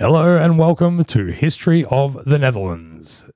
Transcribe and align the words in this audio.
Hello 0.00 0.34
and 0.34 0.58
welcome 0.58 1.04
to 1.04 1.26
History 1.26 1.84
of 1.90 2.24
the 2.24 2.38
Netherlands. 2.38 3.26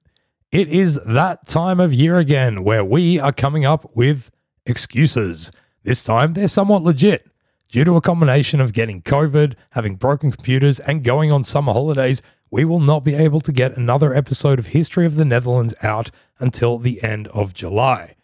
It 0.51 0.67
is 0.69 0.99
that 1.05 1.47
time 1.47 1.79
of 1.79 1.93
year 1.93 2.17
again 2.17 2.65
where 2.65 2.83
we 2.83 3.19
are 3.19 3.35
coming 3.35 3.67
up 3.67 3.95
with 3.95 4.31
excuses. 4.65 5.53
This 5.83 6.03
time 6.03 6.33
they're 6.33 6.49
somewhat 6.49 6.83
legit. 6.83 7.31
Due 7.69 7.85
to 7.85 7.97
a 7.97 8.01
combination 8.01 8.63
of 8.63 8.73
getting 8.73 9.03
COVID, 9.03 9.57
having 9.73 9.97
broken 9.97 10.33
computers, 10.33 10.81
and 10.81 11.05
going 11.05 11.31
on 11.31 11.45
summer 11.45 11.75
holidays, 11.75 12.23
we 12.51 12.65
will 12.65 12.81
not 12.81 13.05
be 13.05 13.15
able 13.15 13.43
to 13.43 13.53
get 13.53 13.77
another 13.77 14.15
episode 14.15 14.59
of 14.59 14.69
History 14.69 15.05
of 15.05 15.17
the 15.17 15.27
Netherlands 15.27 15.75
out 15.83 16.11
until 16.39 16.79
the 16.79 17.03
end 17.03 17.29
of 17.29 17.53
July. 17.53 18.15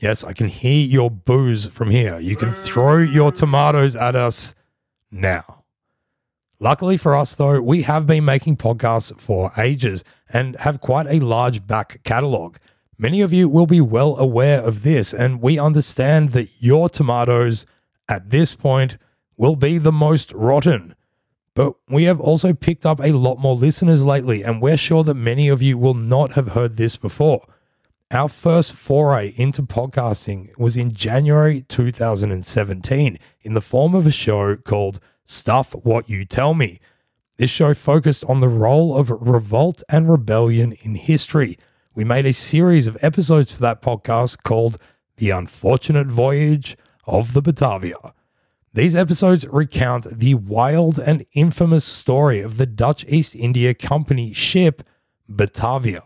Yes, 0.00 0.24
I 0.24 0.32
can 0.32 0.48
hear 0.48 0.84
your 0.84 1.08
boos 1.08 1.68
from 1.68 1.90
here. 1.90 2.18
You 2.18 2.34
can 2.34 2.50
throw 2.50 2.98
your 2.98 3.30
tomatoes 3.30 3.94
at 3.94 4.16
us 4.16 4.56
now. 5.12 5.55
Luckily 6.58 6.96
for 6.96 7.14
us, 7.14 7.34
though, 7.34 7.60
we 7.60 7.82
have 7.82 8.06
been 8.06 8.24
making 8.24 8.56
podcasts 8.56 9.18
for 9.20 9.52
ages 9.58 10.04
and 10.32 10.56
have 10.56 10.80
quite 10.80 11.06
a 11.08 11.20
large 11.20 11.66
back 11.66 12.00
catalogue. 12.02 12.58
Many 12.98 13.20
of 13.20 13.32
you 13.32 13.46
will 13.48 13.66
be 13.66 13.80
well 13.80 14.16
aware 14.16 14.62
of 14.62 14.82
this, 14.82 15.12
and 15.12 15.42
we 15.42 15.58
understand 15.58 16.30
that 16.30 16.48
your 16.58 16.88
tomatoes 16.88 17.66
at 18.08 18.30
this 18.30 18.56
point 18.56 18.96
will 19.36 19.56
be 19.56 19.76
the 19.76 19.92
most 19.92 20.32
rotten. 20.32 20.94
But 21.54 21.74
we 21.88 22.04
have 22.04 22.20
also 22.20 22.54
picked 22.54 22.86
up 22.86 23.00
a 23.00 23.12
lot 23.12 23.38
more 23.38 23.54
listeners 23.54 24.04
lately, 24.04 24.42
and 24.42 24.62
we're 24.62 24.78
sure 24.78 25.04
that 25.04 25.14
many 25.14 25.48
of 25.48 25.60
you 25.60 25.76
will 25.76 25.94
not 25.94 26.32
have 26.32 26.48
heard 26.48 26.78
this 26.78 26.96
before. 26.96 27.46
Our 28.10 28.28
first 28.28 28.72
foray 28.72 29.34
into 29.36 29.62
podcasting 29.62 30.56
was 30.56 30.76
in 30.76 30.94
January 30.94 31.62
2017 31.62 33.18
in 33.42 33.54
the 33.54 33.60
form 33.60 33.94
of 33.94 34.06
a 34.06 34.10
show 34.10 34.56
called 34.56 35.00
Stuff 35.26 35.72
What 35.72 36.08
You 36.08 36.24
Tell 36.24 36.54
Me. 36.54 36.80
This 37.36 37.50
show 37.50 37.74
focused 37.74 38.24
on 38.24 38.40
the 38.40 38.48
role 38.48 38.96
of 38.96 39.10
revolt 39.10 39.82
and 39.88 40.08
rebellion 40.08 40.72
in 40.80 40.94
history. 40.94 41.58
We 41.94 42.04
made 42.04 42.26
a 42.26 42.32
series 42.32 42.86
of 42.86 42.96
episodes 43.02 43.52
for 43.52 43.60
that 43.62 43.82
podcast 43.82 44.42
called 44.42 44.78
The 45.16 45.30
Unfortunate 45.30 46.06
Voyage 46.06 46.76
of 47.04 47.32
the 47.32 47.42
Batavia. 47.42 48.14
These 48.72 48.94
episodes 48.94 49.46
recount 49.48 50.18
the 50.18 50.34
wild 50.34 50.98
and 50.98 51.26
infamous 51.32 51.84
story 51.84 52.40
of 52.40 52.56
the 52.56 52.66
Dutch 52.66 53.04
East 53.08 53.34
India 53.34 53.74
Company 53.74 54.32
ship 54.32 54.82
Batavia. 55.28 56.02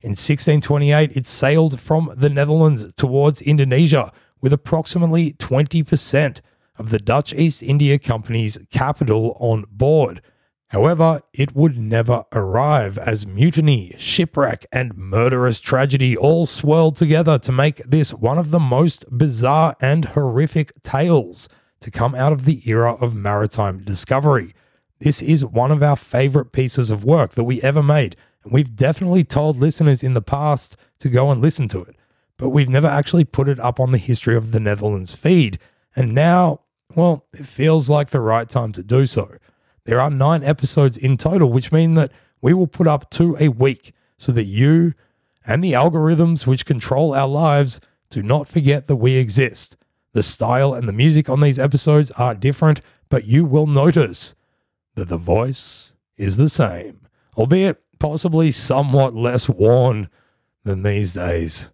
In 0.00 0.10
1628, 0.10 1.16
it 1.16 1.26
sailed 1.26 1.80
from 1.80 2.12
the 2.16 2.28
Netherlands 2.28 2.92
towards 2.94 3.40
Indonesia 3.40 4.12
with 4.40 4.52
approximately 4.52 5.32
20% 5.34 6.40
of 6.78 6.90
the 6.90 6.98
Dutch 6.98 7.32
East 7.32 7.62
India 7.62 7.98
Company's 7.98 8.58
capital 8.70 9.36
on 9.40 9.64
board. 9.70 10.20
However, 10.68 11.20
it 11.32 11.54
would 11.54 11.78
never 11.78 12.24
arrive 12.32 12.98
as 12.98 13.26
mutiny, 13.26 13.94
shipwreck, 13.96 14.66
and 14.72 14.96
murderous 14.96 15.60
tragedy 15.60 16.16
all 16.16 16.46
swirled 16.46 16.96
together 16.96 17.38
to 17.38 17.52
make 17.52 17.82
this 17.84 18.12
one 18.12 18.38
of 18.38 18.50
the 18.50 18.58
most 18.58 19.04
bizarre 19.16 19.76
and 19.80 20.04
horrific 20.06 20.72
tales 20.82 21.48
to 21.78 21.90
come 21.92 22.14
out 22.14 22.32
of 22.32 22.44
the 22.44 22.68
era 22.68 22.94
of 22.94 23.14
maritime 23.14 23.84
discovery. 23.84 24.52
This 24.98 25.22
is 25.22 25.44
one 25.44 25.70
of 25.70 25.82
our 25.82 25.96
favorite 25.96 26.50
pieces 26.50 26.90
of 26.90 27.04
work 27.04 27.34
that 27.34 27.44
we 27.44 27.62
ever 27.62 27.82
made, 27.82 28.16
and 28.42 28.52
we've 28.52 28.74
definitely 28.74 29.22
told 29.22 29.58
listeners 29.58 30.02
in 30.02 30.14
the 30.14 30.22
past 30.22 30.76
to 30.98 31.08
go 31.08 31.30
and 31.30 31.40
listen 31.40 31.68
to 31.68 31.82
it, 31.82 31.94
but 32.36 32.48
we've 32.48 32.68
never 32.68 32.88
actually 32.88 33.24
put 33.24 33.48
it 33.48 33.60
up 33.60 33.78
on 33.78 33.92
the 33.92 33.98
History 33.98 34.34
of 34.34 34.50
the 34.50 34.60
Netherlands 34.60 35.12
feed. 35.12 35.58
And 35.94 36.14
now 36.14 36.62
well, 36.96 37.26
it 37.32 37.46
feels 37.46 37.90
like 37.90 38.10
the 38.10 38.20
right 38.20 38.48
time 38.48 38.72
to 38.72 38.82
do 38.82 39.06
so. 39.06 39.36
There 39.84 40.00
are 40.00 40.10
nine 40.10 40.42
episodes 40.42 40.96
in 40.96 41.16
total, 41.16 41.50
which 41.50 41.72
mean 41.72 41.94
that 41.94 42.10
we 42.40 42.54
will 42.54 42.66
put 42.66 42.86
up 42.86 43.10
two 43.10 43.36
a 43.38 43.48
week 43.48 43.92
so 44.16 44.32
that 44.32 44.44
you 44.44 44.94
and 45.46 45.62
the 45.62 45.72
algorithms 45.72 46.46
which 46.46 46.66
control 46.66 47.14
our 47.14 47.28
lives 47.28 47.80
do 48.10 48.22
not 48.22 48.48
forget 48.48 48.86
that 48.86 48.96
we 48.96 49.16
exist. 49.16 49.76
The 50.12 50.22
style 50.22 50.72
and 50.72 50.88
the 50.88 50.92
music 50.92 51.28
on 51.28 51.40
these 51.40 51.58
episodes 51.58 52.10
are 52.12 52.34
different, 52.34 52.80
but 53.08 53.26
you 53.26 53.44
will 53.44 53.66
notice 53.66 54.34
that 54.94 55.08
the 55.08 55.18
voice 55.18 55.92
is 56.16 56.36
the 56.36 56.48
same, 56.48 57.00
albeit 57.36 57.82
possibly 57.98 58.50
somewhat 58.52 59.14
less 59.14 59.48
worn 59.48 60.08
than 60.62 60.82
these 60.82 61.12
days. 61.12 61.70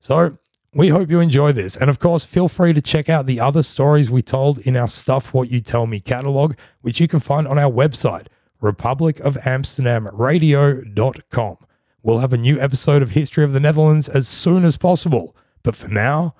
So 0.00 0.38
we 0.74 0.88
hope 0.88 1.10
you 1.10 1.20
enjoy 1.20 1.52
this. 1.52 1.76
And 1.76 1.88
of 1.88 1.98
course, 1.98 2.24
feel 2.24 2.48
free 2.48 2.72
to 2.72 2.80
check 2.80 3.08
out 3.08 3.26
the 3.26 3.40
other 3.40 3.62
stories 3.62 4.10
we 4.10 4.22
told 4.22 4.58
in 4.58 4.76
our 4.76 4.88
Stuff 4.88 5.32
What 5.32 5.50
You 5.50 5.60
Tell 5.60 5.86
Me 5.86 6.00
catalog, 6.00 6.54
which 6.82 7.00
you 7.00 7.08
can 7.08 7.20
find 7.20 7.46
on 7.46 7.58
our 7.58 7.70
website, 7.70 8.26
republicofamsterdamradio.com. 8.62 11.56
We'll 12.02 12.18
have 12.18 12.32
a 12.32 12.38
new 12.38 12.60
episode 12.60 13.02
of 13.02 13.12
History 13.12 13.44
of 13.44 13.52
the 13.52 13.60
Netherlands 13.60 14.08
as 14.08 14.28
soon 14.28 14.64
as 14.64 14.76
possible. 14.76 15.36
But 15.62 15.76
for 15.76 15.88
now, 15.88 16.34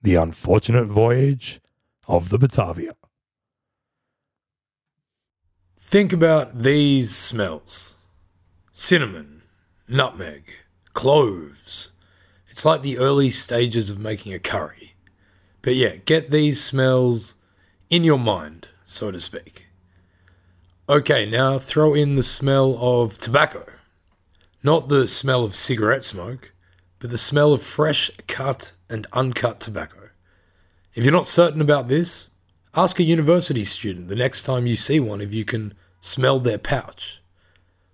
the 0.00 0.14
unfortunate 0.14 0.86
voyage 0.86 1.60
of 2.06 2.30
the 2.30 2.38
Batavia. 2.38 2.94
Think 5.78 6.12
about 6.12 6.62
these 6.62 7.16
smells 7.16 7.96
cinnamon, 8.72 9.42
nutmeg, 9.88 10.52
cloves 10.92 11.90
it's 12.58 12.64
like 12.64 12.82
the 12.82 12.98
early 12.98 13.30
stages 13.30 13.88
of 13.88 14.00
making 14.00 14.34
a 14.34 14.40
curry. 14.40 14.96
But 15.62 15.76
yeah, 15.76 15.94
get 15.94 16.32
these 16.32 16.60
smells 16.60 17.34
in 17.88 18.02
your 18.02 18.18
mind, 18.18 18.66
so 18.84 19.12
to 19.12 19.20
speak. 19.20 19.66
Okay, 20.88 21.24
now 21.24 21.60
throw 21.60 21.94
in 21.94 22.16
the 22.16 22.22
smell 22.24 22.76
of 22.80 23.16
tobacco. 23.16 23.64
Not 24.60 24.88
the 24.88 25.06
smell 25.06 25.44
of 25.44 25.54
cigarette 25.54 26.02
smoke, 26.02 26.52
but 26.98 27.10
the 27.10 27.16
smell 27.16 27.52
of 27.52 27.62
fresh 27.62 28.10
cut 28.26 28.72
and 28.90 29.06
uncut 29.12 29.60
tobacco. 29.60 30.08
If 30.94 31.04
you're 31.04 31.12
not 31.12 31.28
certain 31.28 31.60
about 31.60 31.86
this, 31.86 32.30
ask 32.74 32.98
a 32.98 33.04
university 33.04 33.62
student 33.62 34.08
the 34.08 34.16
next 34.16 34.42
time 34.42 34.66
you 34.66 34.76
see 34.76 34.98
one 34.98 35.20
if 35.20 35.32
you 35.32 35.44
can 35.44 35.74
smell 36.00 36.40
their 36.40 36.58
pouch. 36.58 37.22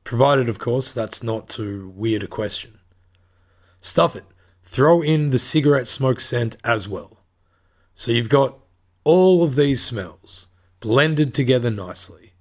Provided, 0.04 0.48
of 0.48 0.58
course, 0.58 0.90
that's 0.94 1.22
not 1.22 1.50
too 1.50 1.92
weird 1.94 2.22
a 2.22 2.26
question. 2.26 2.78
Stuff 3.82 4.16
it. 4.16 4.24
Throw 4.64 5.02
in 5.02 5.30
the 5.30 5.38
cigarette 5.38 5.86
smoke 5.86 6.20
scent 6.20 6.56
as 6.64 6.88
well. 6.88 7.18
So 7.94 8.10
you've 8.10 8.28
got 8.28 8.58
all 9.04 9.44
of 9.44 9.54
these 9.54 9.82
smells 9.84 10.48
blended 10.80 11.34
together 11.34 11.70
nicely. 11.70 12.32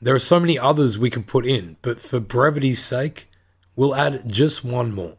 There 0.00 0.14
are 0.14 0.20
so 0.20 0.38
many 0.38 0.58
others 0.58 0.98
we 0.98 1.10
can 1.10 1.24
put 1.24 1.46
in, 1.46 1.76
but 1.82 2.00
for 2.00 2.20
brevity's 2.20 2.82
sake, 2.82 3.28
we'll 3.74 3.94
add 3.94 4.30
just 4.30 4.64
one 4.64 4.92
more. 4.92 5.16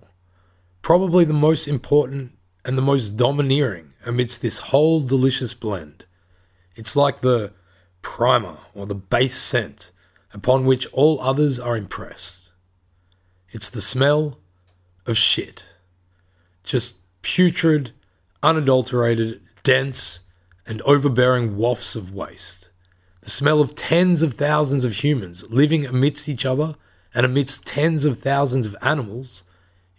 Probably 0.81 1.25
the 1.25 1.33
most 1.33 1.67
important 1.67 2.31
and 2.63 2.77
the 2.77 2.81
most 2.81 3.17
domineering 3.17 3.93
amidst 4.05 4.41
this 4.41 4.59
whole 4.59 5.01
delicious 5.01 5.53
blend. 5.53 6.05
It's 6.75 6.95
like 6.95 7.21
the 7.21 7.53
primer 8.01 8.57
or 8.73 8.85
the 8.85 8.95
base 8.95 9.37
scent 9.37 9.91
upon 10.33 10.65
which 10.65 10.87
all 10.93 11.19
others 11.19 11.59
are 11.59 11.75
impressed. 11.75 12.51
It's 13.49 13.69
the 13.69 13.81
smell 13.81 14.39
of 15.05 15.17
shit 15.17 15.63
just 16.63 16.99
putrid, 17.21 17.91
unadulterated, 18.43 19.41
dense, 19.63 20.21
and 20.65 20.81
overbearing 20.83 21.57
wafts 21.57 21.95
of 21.95 22.13
waste. 22.13 22.69
The 23.21 23.29
smell 23.29 23.61
of 23.61 23.75
tens 23.75 24.23
of 24.23 24.33
thousands 24.33 24.85
of 24.85 25.03
humans 25.03 25.43
living 25.49 25.85
amidst 25.85 26.27
each 26.27 26.45
other 26.45 26.75
and 27.13 27.25
amidst 27.25 27.67
tens 27.67 28.05
of 28.05 28.19
thousands 28.19 28.65
of 28.65 28.75
animals 28.81 29.43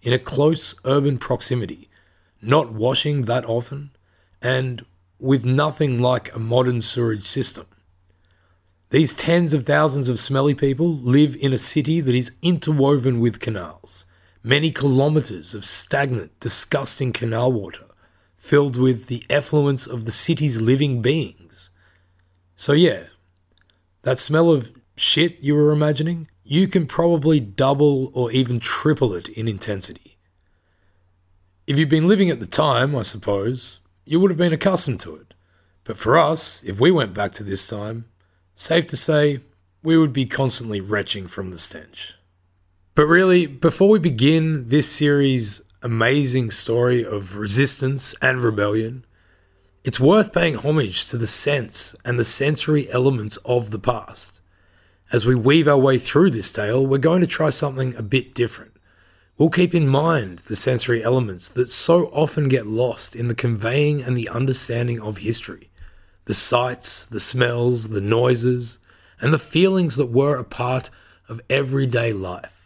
in 0.02 0.12
a 0.12 0.18
close 0.18 0.74
urban 0.84 1.18
proximity, 1.18 1.88
not 2.40 2.72
washing 2.72 3.22
that 3.22 3.44
often, 3.44 3.90
and 4.40 4.84
with 5.20 5.44
nothing 5.44 6.00
like 6.00 6.34
a 6.34 6.38
modern 6.38 6.80
sewerage 6.80 7.24
system. 7.24 7.66
These 8.90 9.14
tens 9.14 9.54
of 9.54 9.64
thousands 9.64 10.08
of 10.08 10.18
smelly 10.18 10.54
people 10.54 10.94
live 10.96 11.36
in 11.36 11.52
a 11.52 11.58
city 11.58 12.00
that 12.00 12.14
is 12.14 12.36
interwoven 12.42 13.20
with 13.20 13.40
canals, 13.40 14.04
many 14.42 14.70
kilometres 14.70 15.54
of 15.54 15.64
stagnant, 15.64 16.38
disgusting 16.40 17.12
canal 17.12 17.52
water, 17.52 17.86
filled 18.36 18.76
with 18.76 19.06
the 19.06 19.24
effluence 19.30 19.86
of 19.86 20.04
the 20.04 20.12
city's 20.12 20.60
living 20.60 21.00
beings. 21.00 21.70
So, 22.56 22.72
yeah, 22.72 23.04
that 24.02 24.18
smell 24.18 24.50
of 24.50 24.72
shit 24.96 25.40
you 25.40 25.54
were 25.54 25.70
imagining, 25.70 26.28
you 26.42 26.68
can 26.68 26.86
probably 26.86 27.40
double 27.40 28.10
or 28.14 28.32
even 28.32 28.58
triple 28.58 29.14
it 29.14 29.28
in 29.28 29.46
intensity. 29.48 30.18
If 31.66 31.78
you've 31.78 31.88
been 31.88 32.08
living 32.08 32.30
at 32.30 32.40
the 32.40 32.46
time, 32.46 32.96
I 32.96 33.02
suppose, 33.02 33.78
you 34.04 34.18
would 34.18 34.30
have 34.30 34.38
been 34.38 34.52
accustomed 34.52 35.00
to 35.00 35.14
it. 35.14 35.34
But 35.84 35.96
for 35.96 36.18
us, 36.18 36.62
if 36.64 36.80
we 36.80 36.90
went 36.90 37.14
back 37.14 37.32
to 37.34 37.44
this 37.44 37.66
time, 37.66 38.06
safe 38.54 38.86
to 38.88 38.96
say, 38.96 39.40
we 39.82 39.96
would 39.96 40.12
be 40.12 40.26
constantly 40.26 40.80
retching 40.80 41.26
from 41.26 41.50
the 41.50 41.58
stench. 41.58 42.14
But 42.94 43.06
really, 43.06 43.46
before 43.46 43.88
we 43.88 43.98
begin 43.98 44.68
this 44.68 44.90
series' 44.90 45.62
amazing 45.80 46.50
story 46.50 47.02
of 47.02 47.36
resistance 47.36 48.14
and 48.20 48.44
rebellion, 48.44 49.06
it's 49.82 49.98
worth 49.98 50.34
paying 50.34 50.56
homage 50.56 51.08
to 51.08 51.16
the 51.16 51.26
sense 51.26 51.96
and 52.04 52.18
the 52.18 52.24
sensory 52.24 52.92
elements 52.92 53.38
of 53.46 53.70
the 53.70 53.78
past. 53.78 54.42
As 55.10 55.24
we 55.24 55.34
weave 55.34 55.66
our 55.66 55.78
way 55.78 55.96
through 55.96 56.32
this 56.32 56.52
tale, 56.52 56.86
we're 56.86 56.98
going 56.98 57.22
to 57.22 57.26
try 57.26 57.48
something 57.48 57.96
a 57.96 58.02
bit 58.02 58.34
different. 58.34 58.76
We'll 59.38 59.48
keep 59.48 59.74
in 59.74 59.88
mind 59.88 60.40
the 60.40 60.54
sensory 60.54 61.02
elements 61.02 61.48
that 61.48 61.70
so 61.70 62.08
often 62.08 62.48
get 62.48 62.66
lost 62.66 63.16
in 63.16 63.28
the 63.28 63.34
conveying 63.34 64.02
and 64.02 64.18
the 64.18 64.28
understanding 64.28 65.00
of 65.00 65.18
history 65.18 65.70
the 66.26 66.34
sights, 66.34 67.06
the 67.06 67.18
smells, 67.18 67.88
the 67.88 68.02
noises, 68.02 68.80
and 69.18 69.32
the 69.32 69.38
feelings 69.38 69.96
that 69.96 70.10
were 70.10 70.36
a 70.36 70.44
part 70.44 70.90
of 71.26 71.40
everyday 71.48 72.12
life. 72.12 72.61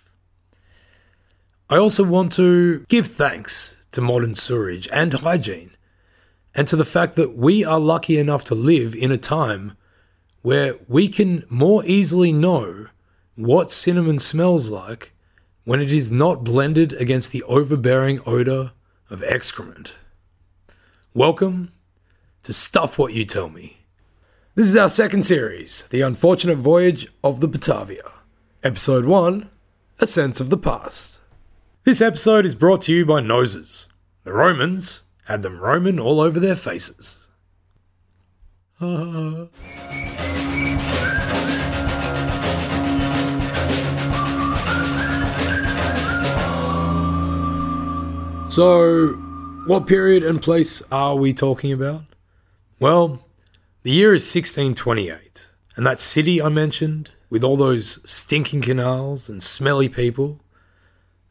I 1.68 1.78
also 1.78 2.04
want 2.04 2.30
to 2.34 2.84
give 2.88 3.08
thanks 3.08 3.84
to 3.90 4.00
modern 4.00 4.36
sewerage 4.36 4.88
and 4.92 5.12
hygiene, 5.12 5.72
and 6.54 6.68
to 6.68 6.76
the 6.76 6.84
fact 6.84 7.16
that 7.16 7.36
we 7.36 7.64
are 7.64 7.80
lucky 7.80 8.18
enough 8.18 8.44
to 8.44 8.54
live 8.54 8.94
in 8.94 9.10
a 9.10 9.18
time 9.18 9.76
where 10.42 10.76
we 10.86 11.08
can 11.08 11.42
more 11.48 11.84
easily 11.84 12.30
know 12.30 12.86
what 13.34 13.72
cinnamon 13.72 14.20
smells 14.20 14.70
like 14.70 15.12
when 15.64 15.80
it 15.80 15.92
is 15.92 16.08
not 16.08 16.44
blended 16.44 16.92
against 16.92 17.32
the 17.32 17.42
overbearing 17.42 18.20
odor 18.24 18.70
of 19.10 19.24
excrement. 19.24 19.94
Welcome 21.14 21.72
to 22.44 22.52
Stuff 22.52 22.96
What 22.96 23.12
You 23.12 23.24
Tell 23.24 23.48
Me. 23.48 23.78
This 24.54 24.69
is 24.69 24.76
our 24.76 24.88
second 24.88 25.22
series, 25.24 25.82
The 25.90 26.02
Unfortunate 26.02 26.58
Voyage 26.58 27.08
of 27.24 27.40
the 27.40 27.48
Batavia. 27.48 28.08
Episode 28.62 29.04
1 29.04 29.50
A 29.98 30.06
Sense 30.06 30.38
of 30.38 30.50
the 30.50 30.58
Past. 30.58 31.20
This 31.86 32.02
episode 32.02 32.44
is 32.44 32.56
brought 32.56 32.80
to 32.82 32.92
you 32.92 33.06
by 33.06 33.20
noses. 33.20 33.86
The 34.24 34.32
Romans 34.32 35.04
had 35.26 35.42
them 35.42 35.60
Roman 35.60 36.00
all 36.00 36.20
over 36.20 36.40
their 36.40 36.56
faces. 36.56 37.28
so, 48.50 49.12
what 49.68 49.86
period 49.86 50.24
and 50.24 50.42
place 50.42 50.82
are 50.90 51.14
we 51.14 51.32
talking 51.32 51.70
about? 51.70 52.02
Well, 52.80 53.28
the 53.84 53.92
year 53.92 54.12
is 54.12 54.24
1628, 54.24 55.50
and 55.76 55.86
that 55.86 56.00
city 56.00 56.42
I 56.42 56.48
mentioned, 56.48 57.12
with 57.30 57.44
all 57.44 57.56
those 57.56 58.00
stinking 58.10 58.62
canals 58.62 59.28
and 59.28 59.40
smelly 59.40 59.88
people, 59.88 60.40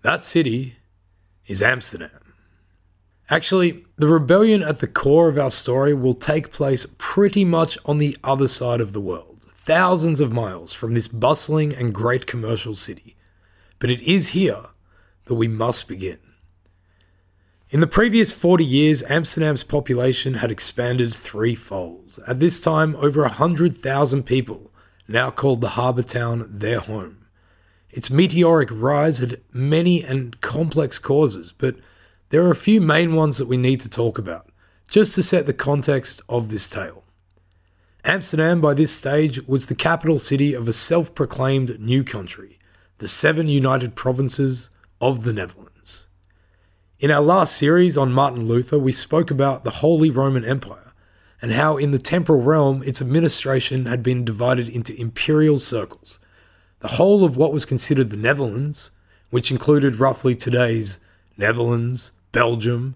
that 0.06 0.24
city 0.24 0.76
is 1.48 1.62
Amsterdam. 1.62 2.34
Actually, 3.28 3.84
the 3.96 4.08
rebellion 4.08 4.62
at 4.62 4.78
the 4.78 4.88
core 4.88 5.30
of 5.30 5.40
our 5.40 5.50
story 5.50 5.96
will 5.96 6.14
take 6.14 6.52
place 6.52 6.86
pretty 7.00 7.44
much 7.44 7.76
on 7.86 7.98
the 7.98 8.16
other 8.24 8.48
side 8.48 8.80
of 8.82 8.94
the 8.94 9.02
world, 9.02 9.48
thousands 9.56 10.22
of 10.22 10.32
miles 10.32 10.74
from 10.74 10.94
this 10.94 11.08
bustling 11.08 11.74
and 11.74 11.94
great 11.94 12.28
commercial 12.28 12.76
city. 12.76 13.16
But 13.80 13.90
it 13.90 14.02
is 14.02 14.30
here 14.30 14.66
that 15.26 15.36
we 15.36 15.48
must 15.48 15.88
begin. 15.88 16.20
In 17.72 17.80
the 17.80 17.88
previous 17.88 18.32
40 18.32 18.64
years, 18.64 19.02
Amsterdam's 19.10 19.64
population 19.64 20.36
had 20.36 20.52
expanded 20.52 21.16
threefold. 21.16 22.20
At 22.28 22.40
this 22.40 22.60
time, 22.60 22.96
over 22.98 23.22
100,000 23.22 24.24
people 24.24 24.72
now 25.08 25.32
called 25.32 25.62
the 25.62 25.70
harbour 25.70 26.04
town 26.04 26.48
their 26.48 26.80
home. 26.80 27.25
Its 27.96 28.12
meteoric 28.12 28.68
rise 28.74 29.20
had 29.20 29.40
many 29.54 30.04
and 30.04 30.42
complex 30.42 31.00
causes, 31.00 31.54
but 31.58 31.78
there 32.28 32.44
are 32.44 32.52
a 32.52 32.56
few 32.56 32.82
main 32.82 33.16
ones 33.16 33.38
that 33.38 33.48
we 33.48 33.56
need 33.56 33.80
to 33.80 33.90
talk 33.90 34.18
about, 34.18 34.50
just 34.90 35.16
to 35.16 35.24
set 35.24 35.46
the 35.46 35.54
context 35.54 36.22
of 36.28 36.50
this 36.50 36.68
tale. 36.68 37.06
Amsterdam, 38.04 38.60
by 38.60 38.74
this 38.74 38.94
stage, 38.94 39.48
was 39.48 39.68
the 39.68 39.76
capital 39.76 40.20
city 40.20 40.54
of 40.54 40.68
a 40.68 40.74
self 40.74 41.16
proclaimed 41.16 41.80
new 41.80 42.04
country, 42.04 42.60
the 42.98 43.08
seven 43.08 43.48
united 43.48 43.96
provinces 43.96 44.70
of 45.00 45.24
the 45.24 45.32
Netherlands. 45.32 46.10
In 47.00 47.12
our 47.12 47.22
last 47.22 47.56
series 47.56 47.98
on 47.98 48.12
Martin 48.12 48.46
Luther, 48.46 48.78
we 48.78 48.92
spoke 48.92 49.32
about 49.32 49.64
the 49.64 49.80
Holy 49.80 50.10
Roman 50.10 50.44
Empire 50.44 50.92
and 51.42 51.54
how 51.54 51.78
in 51.78 51.92
the 51.92 52.00
temporal 52.00 52.42
realm 52.42 52.84
its 52.84 53.02
administration 53.02 53.86
had 53.86 54.04
been 54.04 54.26
divided 54.26 54.68
into 54.68 55.00
imperial 55.00 55.58
circles. 55.58 56.20
The 56.86 56.98
whole 56.98 57.26
of 57.26 57.36
what 57.36 57.52
was 57.52 57.66
considered 57.66 58.12
the 58.12 58.16
Netherlands, 58.16 58.92
which 59.32 59.50
included 59.50 60.00
roughly 60.00 60.36
today's 60.36 61.00
Netherlands, 61.36 62.12
Belgium, 62.32 62.94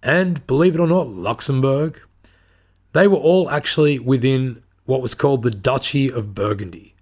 and 0.00 0.46
believe 0.46 0.76
it 0.76 0.80
or 0.80 0.86
not, 0.86 1.08
Luxembourg, 1.08 2.00
they 2.92 3.08
were 3.08 3.16
all 3.16 3.50
actually 3.50 3.98
within 3.98 4.62
what 4.84 5.02
was 5.02 5.16
called 5.16 5.42
the 5.42 5.50
Duchy 5.50 6.08
of 6.08 6.36
Burgundy. 6.36 6.94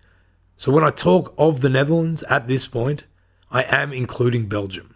So 0.57 0.73
when 0.73 0.83
I 0.83 0.89
talk 0.89 1.35
of 1.37 1.61
the 1.61 1.69
Netherlands 1.69 2.23
at 2.23 2.49
this 2.49 2.67
point, 2.67 3.05
I 3.51 3.65
am 3.65 3.93
including 3.93 4.47
Belgium. 4.47 4.95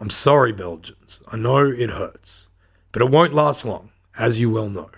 I'm 0.00 0.08
sorry, 0.08 0.50
Belgians. 0.50 1.22
I 1.30 1.36
know 1.36 1.58
it 1.58 1.90
hurts, 1.90 2.48
but 2.90 3.02
it 3.02 3.10
won't 3.10 3.34
last 3.34 3.66
long, 3.66 3.90
as 4.18 4.40
you 4.40 4.48
well 4.48 4.70
know. 4.70 4.88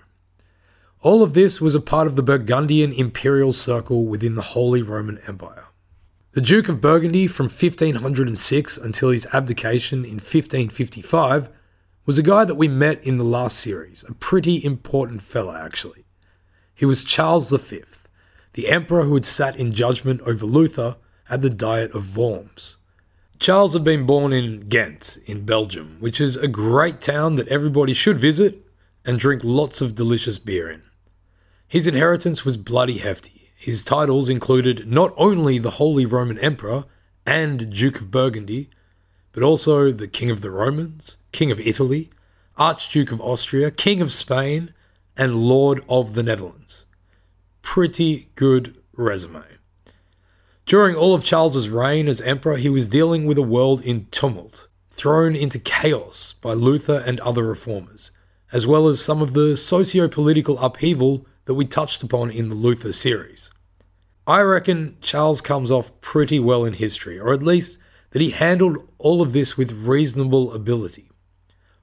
All 1.00 1.25
of 1.25 1.35
this 1.35 1.61
was 1.61 1.75
a 1.75 1.80
part 1.80 2.07
of 2.07 2.14
the 2.14 2.23
Burgundian 2.23 2.92
imperial 2.92 3.52
circle 3.52 4.07
within 4.07 4.37
the 4.37 4.42
Holy 4.42 4.80
Roman 4.80 5.18
Empire. 5.26 5.62
The 6.33 6.41
Duke 6.41 6.71
of 6.71 6.81
Burgundy 6.81 7.27
from 7.27 7.45
1506 7.45 8.79
until 8.79 9.11
his 9.11 9.27
abdication 9.35 9.99
in 10.03 10.12
1555 10.12 11.51
was 12.07 12.19
a 12.19 12.23
guy 12.23 12.47
that 12.47 12.55
we 12.55 12.69
met 12.69 13.05
in 13.05 13.19
the 13.19 13.23
last 13.23 13.59
series, 13.59 14.03
a 14.09 14.15
pretty 14.15 14.65
important 14.65 15.21
fella 15.21 15.62
actually. 15.62 16.07
He 16.75 16.87
was 16.87 17.05
Charles 17.05 17.51
V, 17.51 17.83
the 18.55 18.71
emperor 18.71 19.03
who 19.03 19.12
had 19.12 19.27
sat 19.27 19.57
in 19.57 19.75
judgment 19.75 20.23
over 20.23 20.47
Luther 20.47 20.97
at 21.29 21.43
the 21.43 21.51
Diet 21.51 21.93
of 21.93 22.17
Worms. 22.17 22.79
Charles 23.39 23.75
had 23.75 23.85
been 23.85 24.07
born 24.07 24.33
in 24.33 24.61
Ghent, 24.71 25.19
in 25.27 25.45
Belgium, 25.45 25.99
which 26.01 26.19
is 26.19 26.39
a 26.39 26.49
great 26.49 27.03
town 27.03 27.37
that 27.37 27.49
everybody 27.49 27.93
should 27.93 28.17
visit 28.17 28.67
and 29.05 29.19
drink 29.19 29.43
lots 29.45 29.83
of 29.83 29.95
delicious 29.95 30.39
beer 30.39 30.71
in. 30.71 30.83
His 31.69 31.87
inheritance 31.87 32.43
was 32.43 32.57
bloody 32.57 32.99
hefty. 32.99 33.41
His 33.62 33.85
titles 33.85 34.28
included 34.28 34.90
not 34.90 35.14
only 35.16 35.57
the 35.57 35.78
Holy 35.78 36.04
Roman 36.04 36.37
Emperor 36.40 36.85
and 37.25 37.73
Duke 37.73 38.00
of 38.00 38.11
Burgundy, 38.11 38.69
but 39.31 39.45
also 39.45 39.92
the 39.92 40.09
King 40.09 40.31
of 40.31 40.40
the 40.40 40.50
Romans, 40.50 41.16
King 41.31 41.52
of 41.52 41.61
Italy, 41.61 42.11
Archduke 42.59 43.12
of 43.12 43.21
Austria, 43.21 43.71
King 43.71 44.00
of 44.00 44.11
Spain, 44.12 44.75
and 45.16 45.37
Lord 45.37 45.85
of 45.88 46.14
the 46.14 46.25
Netherlands. 46.25 46.87
Pretty 47.62 48.31
good 48.35 48.78
resume. 48.97 49.45
During 50.66 50.97
all 50.97 51.14
of 51.14 51.23
Charles's 51.23 51.69
reign 51.69 52.09
as 52.09 52.21
emperor, 52.23 52.57
he 52.57 52.69
was 52.69 52.88
dealing 52.88 53.26
with 53.26 53.38
a 53.38 53.42
world 53.42 53.81
in 53.83 54.09
tumult, 54.11 54.66
thrown 54.90 55.37
into 55.37 55.61
chaos 55.61 56.35
by 56.40 56.52
Luther 56.52 56.99
and 57.07 57.21
other 57.21 57.45
reformers, 57.45 58.11
as 58.50 58.66
well 58.66 58.88
as 58.88 59.00
some 59.00 59.23
of 59.23 59.35
the 59.35 59.57
socio 59.57 60.09
political 60.09 60.59
upheaval 60.59 61.28
that 61.44 61.54
we 61.54 61.64
touched 61.64 62.02
upon 62.02 62.30
in 62.30 62.49
the 62.49 62.54
Luther 62.54 62.92
series. 62.92 63.50
I 64.26 64.40
reckon 64.42 64.96
Charles 65.00 65.40
comes 65.40 65.70
off 65.70 66.00
pretty 66.00 66.38
well 66.38 66.64
in 66.64 66.75
history, 66.75 67.18
or 67.18 67.32
at 67.32 67.42
least 67.42 67.78
that 68.11 68.22
he 68.22 68.30
handled 68.30 68.88
all 68.99 69.20
of 69.20 69.32
this 69.32 69.56
with 69.56 69.72
reasonable 69.72 70.52
ability. 70.52 71.11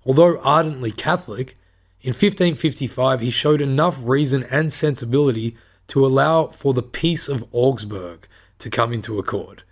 Although 0.05 0.39
ardently 0.39 0.91
Catholic, 0.91 1.57
in 2.01 2.11
1555 2.11 3.19
he 3.19 3.29
showed 3.29 3.59
enough 3.59 3.99
reason 4.01 4.43
and 4.43 4.71
sensibility 4.71 5.57
to 5.87 6.05
allow 6.05 6.47
for 6.47 6.73
the 6.73 6.83
Peace 6.83 7.27
of 7.27 7.43
Augsburg 7.51 8.27
to 8.59 8.69
come 8.69 8.93
into 8.93 9.19
accord. 9.19 9.63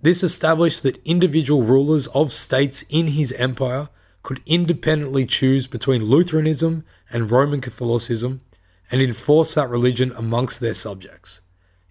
This 0.00 0.22
established 0.22 0.82
that 0.82 1.04
individual 1.04 1.62
rulers 1.62 2.06
of 2.08 2.32
states 2.32 2.84
in 2.88 3.08
his 3.08 3.32
empire 3.32 3.88
could 4.22 4.42
independently 4.46 5.26
choose 5.26 5.66
between 5.66 6.04
Lutheranism 6.04 6.84
and 7.10 7.30
Roman 7.30 7.60
Catholicism 7.60 8.42
and 8.90 9.02
enforce 9.02 9.54
that 9.54 9.68
religion 9.68 10.12
amongst 10.16 10.60
their 10.60 10.74
subjects. 10.74 11.40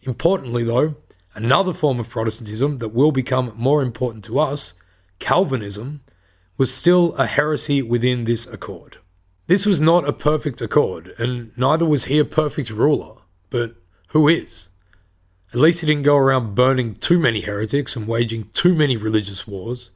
Importantly, 0.01 0.63
though, 0.63 0.95
another 1.33 1.73
form 1.73 1.99
of 1.99 2.09
Protestantism 2.09 2.77
that 2.77 2.93
will 2.93 3.11
become 3.11 3.53
more 3.55 3.81
important 3.81 4.23
to 4.25 4.39
us, 4.39 4.73
Calvinism, 5.19 6.01
was 6.57 6.73
still 6.73 7.13
a 7.15 7.25
heresy 7.25 7.81
within 7.81 8.23
this 8.23 8.47
accord. 8.47 8.97
This 9.47 9.65
was 9.65 9.81
not 9.81 10.07
a 10.07 10.13
perfect 10.13 10.61
accord, 10.61 11.13
and 11.17 11.51
neither 11.57 11.85
was 11.85 12.05
he 12.05 12.17
a 12.17 12.25
perfect 12.25 12.69
ruler, 12.69 13.15
but 13.49 13.75
who 14.09 14.27
is? 14.27 14.69
At 15.53 15.59
least 15.59 15.81
he 15.81 15.87
didn't 15.87 16.03
go 16.03 16.17
around 16.17 16.55
burning 16.55 16.95
too 16.95 17.19
many 17.19 17.41
heretics 17.41 17.95
and 17.95 18.07
waging 18.07 18.49
too 18.53 18.73
many 18.73 18.97
religious 18.97 19.45
wars. 19.45 19.91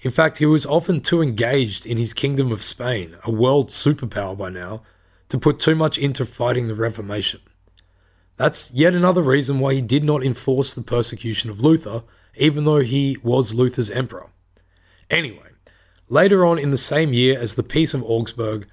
In 0.00 0.10
fact, 0.10 0.38
he 0.38 0.46
was 0.46 0.66
often 0.66 1.00
too 1.00 1.22
engaged 1.22 1.86
in 1.86 1.96
his 1.96 2.14
kingdom 2.14 2.52
of 2.52 2.62
Spain, 2.62 3.16
a 3.24 3.30
world 3.30 3.70
superpower 3.70 4.36
by 4.36 4.50
now, 4.50 4.82
to 5.28 5.38
put 5.38 5.58
too 5.58 5.74
much 5.74 5.98
into 5.98 6.24
fighting 6.24 6.66
the 6.66 6.74
Reformation. 6.74 7.40
That's 8.36 8.70
yet 8.72 8.94
another 8.94 9.22
reason 9.22 9.60
why 9.60 9.74
he 9.74 9.80
did 9.80 10.04
not 10.04 10.24
enforce 10.24 10.74
the 10.74 10.82
persecution 10.82 11.50
of 11.50 11.60
Luther, 11.60 12.02
even 12.36 12.64
though 12.64 12.80
he 12.80 13.16
was 13.22 13.54
Luther's 13.54 13.90
emperor. 13.90 14.28
Anyway, 15.10 15.50
later 16.08 16.44
on 16.44 16.58
in 16.58 16.70
the 16.70 16.76
same 16.76 17.12
year 17.12 17.38
as 17.38 17.54
the 17.54 17.62
Peace 17.62 17.94
of 17.94 18.04
Augsburg, 18.04 18.68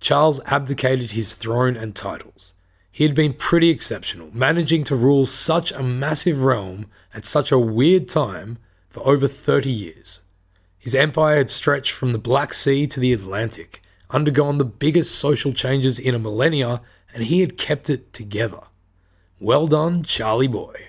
Charles 0.00 0.40
abdicated 0.46 1.12
his 1.12 1.34
throne 1.34 1.76
and 1.76 1.94
titles. 1.94 2.54
He 2.90 3.04
had 3.04 3.14
been 3.14 3.32
pretty 3.32 3.70
exceptional, 3.70 4.30
managing 4.32 4.84
to 4.84 4.96
rule 4.96 5.26
such 5.26 5.72
a 5.72 5.82
massive 5.82 6.40
realm 6.40 6.86
at 7.14 7.24
such 7.24 7.50
a 7.50 7.58
weird 7.58 8.08
time 8.08 8.58
for 8.88 9.06
over 9.06 9.28
30 9.28 9.70
years. 9.70 10.22
His 10.78 10.94
empire 10.94 11.36
had 11.36 11.50
stretched 11.50 11.92
from 11.92 12.12
the 12.12 12.18
Black 12.18 12.54
Sea 12.54 12.86
to 12.86 13.00
the 13.00 13.12
Atlantic, 13.12 13.82
undergone 14.10 14.58
the 14.58 14.64
biggest 14.64 15.14
social 15.14 15.52
changes 15.52 15.98
in 15.98 16.14
a 16.14 16.18
millennia, 16.18 16.82
and 17.12 17.24
he 17.24 17.40
had 17.40 17.58
kept 17.58 17.90
it 17.90 18.12
together. 18.12 18.60
Well 19.40 19.66
done, 19.66 20.02
Charlie 20.02 20.48
boy. 20.48 20.88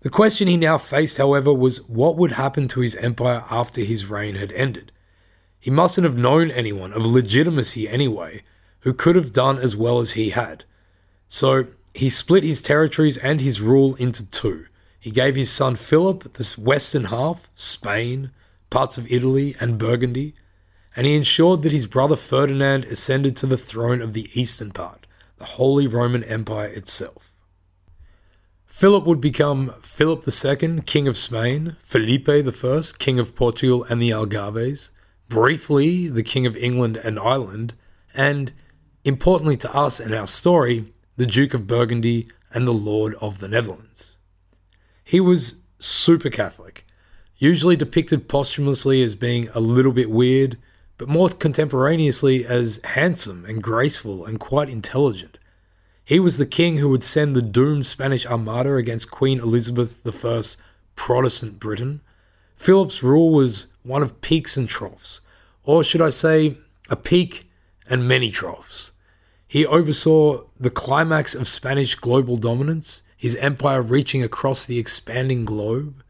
The 0.00 0.10
question 0.10 0.48
he 0.48 0.56
now 0.56 0.78
faced, 0.78 1.18
however, 1.18 1.52
was 1.52 1.88
what 1.88 2.16
would 2.16 2.32
happen 2.32 2.66
to 2.68 2.80
his 2.80 2.96
empire 2.96 3.44
after 3.50 3.82
his 3.82 4.06
reign 4.06 4.34
had 4.34 4.52
ended. 4.52 4.90
He 5.60 5.70
mustn't 5.70 6.04
have 6.04 6.18
known 6.18 6.50
anyone 6.50 6.92
of 6.92 7.06
legitimacy 7.06 7.88
anyway 7.88 8.42
who 8.80 8.92
could 8.92 9.14
have 9.14 9.32
done 9.32 9.58
as 9.58 9.76
well 9.76 10.00
as 10.00 10.12
he 10.12 10.30
had. 10.30 10.64
So 11.28 11.68
he 11.94 12.10
split 12.10 12.42
his 12.42 12.60
territories 12.60 13.16
and 13.18 13.40
his 13.40 13.60
rule 13.60 13.94
into 13.94 14.28
two. 14.28 14.66
He 14.98 15.12
gave 15.12 15.36
his 15.36 15.52
son 15.52 15.76
Philip 15.76 16.32
the 16.34 16.54
western 16.58 17.04
half, 17.04 17.48
Spain, 17.54 18.32
parts 18.70 18.98
of 18.98 19.10
Italy, 19.10 19.54
and 19.60 19.78
Burgundy, 19.78 20.34
and 20.94 21.06
he 21.06 21.16
ensured 21.16 21.62
that 21.62 21.72
his 21.72 21.86
brother 21.86 22.16
Ferdinand 22.16 22.84
ascended 22.84 23.36
to 23.36 23.46
the 23.46 23.56
throne 23.56 24.02
of 24.02 24.12
the 24.12 24.30
eastern 24.38 24.70
part, 24.70 25.06
the 25.38 25.44
Holy 25.44 25.86
Roman 25.86 26.22
Empire 26.24 26.68
itself. 26.68 27.32
Philip 28.66 29.04
would 29.04 29.20
become 29.20 29.74
Philip 29.82 30.24
II, 30.26 30.80
King 30.86 31.06
of 31.06 31.16
Spain, 31.16 31.76
Felipe 31.82 32.28
I, 32.28 32.42
King 32.98 33.18
of 33.18 33.36
Portugal 33.36 33.84
and 33.84 34.00
the 34.00 34.10
Algarves, 34.10 34.90
briefly 35.28 36.08
the 36.08 36.22
King 36.22 36.46
of 36.46 36.56
England 36.56 36.96
and 36.96 37.18
Ireland, 37.18 37.74
and, 38.14 38.52
importantly 39.04 39.56
to 39.58 39.74
us 39.74 40.00
and 40.00 40.14
our 40.14 40.26
story, 40.26 40.92
the 41.16 41.26
Duke 41.26 41.54
of 41.54 41.66
Burgundy 41.66 42.26
and 42.52 42.66
the 42.66 42.72
Lord 42.72 43.14
of 43.20 43.38
the 43.38 43.48
Netherlands. 43.48 44.16
He 45.04 45.20
was 45.20 45.62
super 45.78 46.30
Catholic, 46.30 46.86
usually 47.36 47.76
depicted 47.76 48.28
posthumously 48.28 49.02
as 49.02 49.14
being 49.14 49.48
a 49.50 49.60
little 49.60 49.92
bit 49.92 50.10
weird, 50.10 50.58
but 51.02 51.08
more 51.08 51.28
contemporaneously 51.30 52.46
as 52.46 52.80
handsome 52.84 53.44
and 53.44 53.60
graceful 53.60 54.24
and 54.24 54.38
quite 54.38 54.68
intelligent. 54.68 55.36
He 56.04 56.20
was 56.20 56.38
the 56.38 56.46
king 56.46 56.76
who 56.76 56.88
would 56.90 57.02
send 57.02 57.34
the 57.34 57.42
doomed 57.42 57.86
Spanish 57.86 58.24
Armada 58.24 58.76
against 58.76 59.10
Queen 59.10 59.40
Elizabeth 59.40 60.06
I's 60.24 60.58
Protestant 60.94 61.58
Britain. 61.58 62.02
Philip's 62.54 63.02
rule 63.02 63.32
was 63.32 63.72
one 63.82 64.04
of 64.04 64.20
peaks 64.20 64.56
and 64.56 64.68
troughs, 64.68 65.20
or 65.64 65.82
should 65.82 66.00
I 66.00 66.10
say, 66.10 66.58
a 66.88 66.94
peak 66.94 67.50
and 67.88 68.06
many 68.06 68.30
troughs. 68.30 68.92
He 69.48 69.66
oversaw 69.66 70.44
the 70.60 70.70
climax 70.70 71.34
of 71.34 71.48
Spanish 71.48 71.96
global 71.96 72.36
dominance, 72.36 73.02
his 73.16 73.34
empire 73.36 73.82
reaching 73.82 74.22
across 74.22 74.64
the 74.64 74.78
expanding 74.78 75.44
globe. 75.44 76.04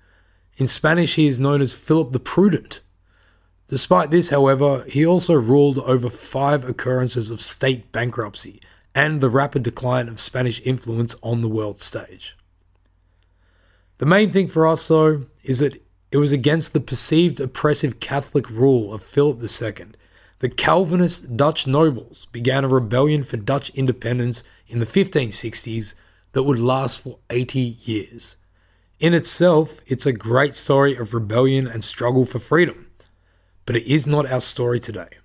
In 0.59 0.67
Spanish, 0.67 1.15
he 1.15 1.29
is 1.29 1.41
known 1.41 1.63
as 1.63 1.73
Philip 1.73 2.13
the 2.13 2.21
Prudent. 2.21 2.81
Despite 3.73 4.11
this, 4.11 4.29
however, 4.29 4.85
he 4.87 5.07
also 5.07 5.33
ruled 5.33 5.79
over 5.79 6.11
five 6.11 6.63
occurrences 6.63 7.31
of 7.31 7.41
state 7.41 7.91
bankruptcy 7.91 8.61
and 8.95 9.23
the 9.23 9.31
rapid 9.31 9.63
decline 9.63 10.11
of 10.11 10.21
Spanish 10.21 10.61
influence 10.63 11.15
on 11.23 11.41
the 11.41 11.49
world 11.49 11.81
stage. 11.81 12.37
The 13.97 14.05
main 14.05 14.29
thing 14.29 14.47
for 14.49 14.67
us, 14.67 14.87
though, 14.87 15.25
is 15.43 15.61
that 15.61 15.83
it 16.11 16.19
was 16.19 16.33
against 16.33 16.75
the 16.75 16.81
perceived 16.81 17.41
oppressive 17.41 17.99
Catholic 17.99 18.51
rule 18.51 18.93
of 18.93 19.03
Philip 19.03 19.41
II 19.41 19.87
that 20.41 20.59
Calvinist 20.59 21.35
Dutch 21.39 21.67
nobles 21.67 22.27
began 22.27 22.65
a 22.65 22.69
rebellion 22.69 23.25
for 23.25 23.39
Dutch 23.39 23.71
independence 23.71 24.45
in 24.69 24.81
the 24.81 24.87
1560s 24.87 25.95
that 26.33 26.43
would 26.43 26.59
last 26.59 27.01
for 27.01 27.21
80 27.31 27.59
years. 27.59 28.37
In 29.01 29.15
itself, 29.15 29.81
it's 29.87 30.05
a 30.05 30.13
great 30.13 30.55
story 30.55 30.95
of 30.95 31.15
rebellion 31.15 31.67
and 31.67 31.83
struggle 31.83 32.27
for 32.27 32.39
freedom, 32.39 32.89
but 33.67 33.77
it 33.77 33.87
is 33.91 34.07
not 34.07 34.31
our 34.31 34.41
story 34.41 34.81
today, 34.81 35.19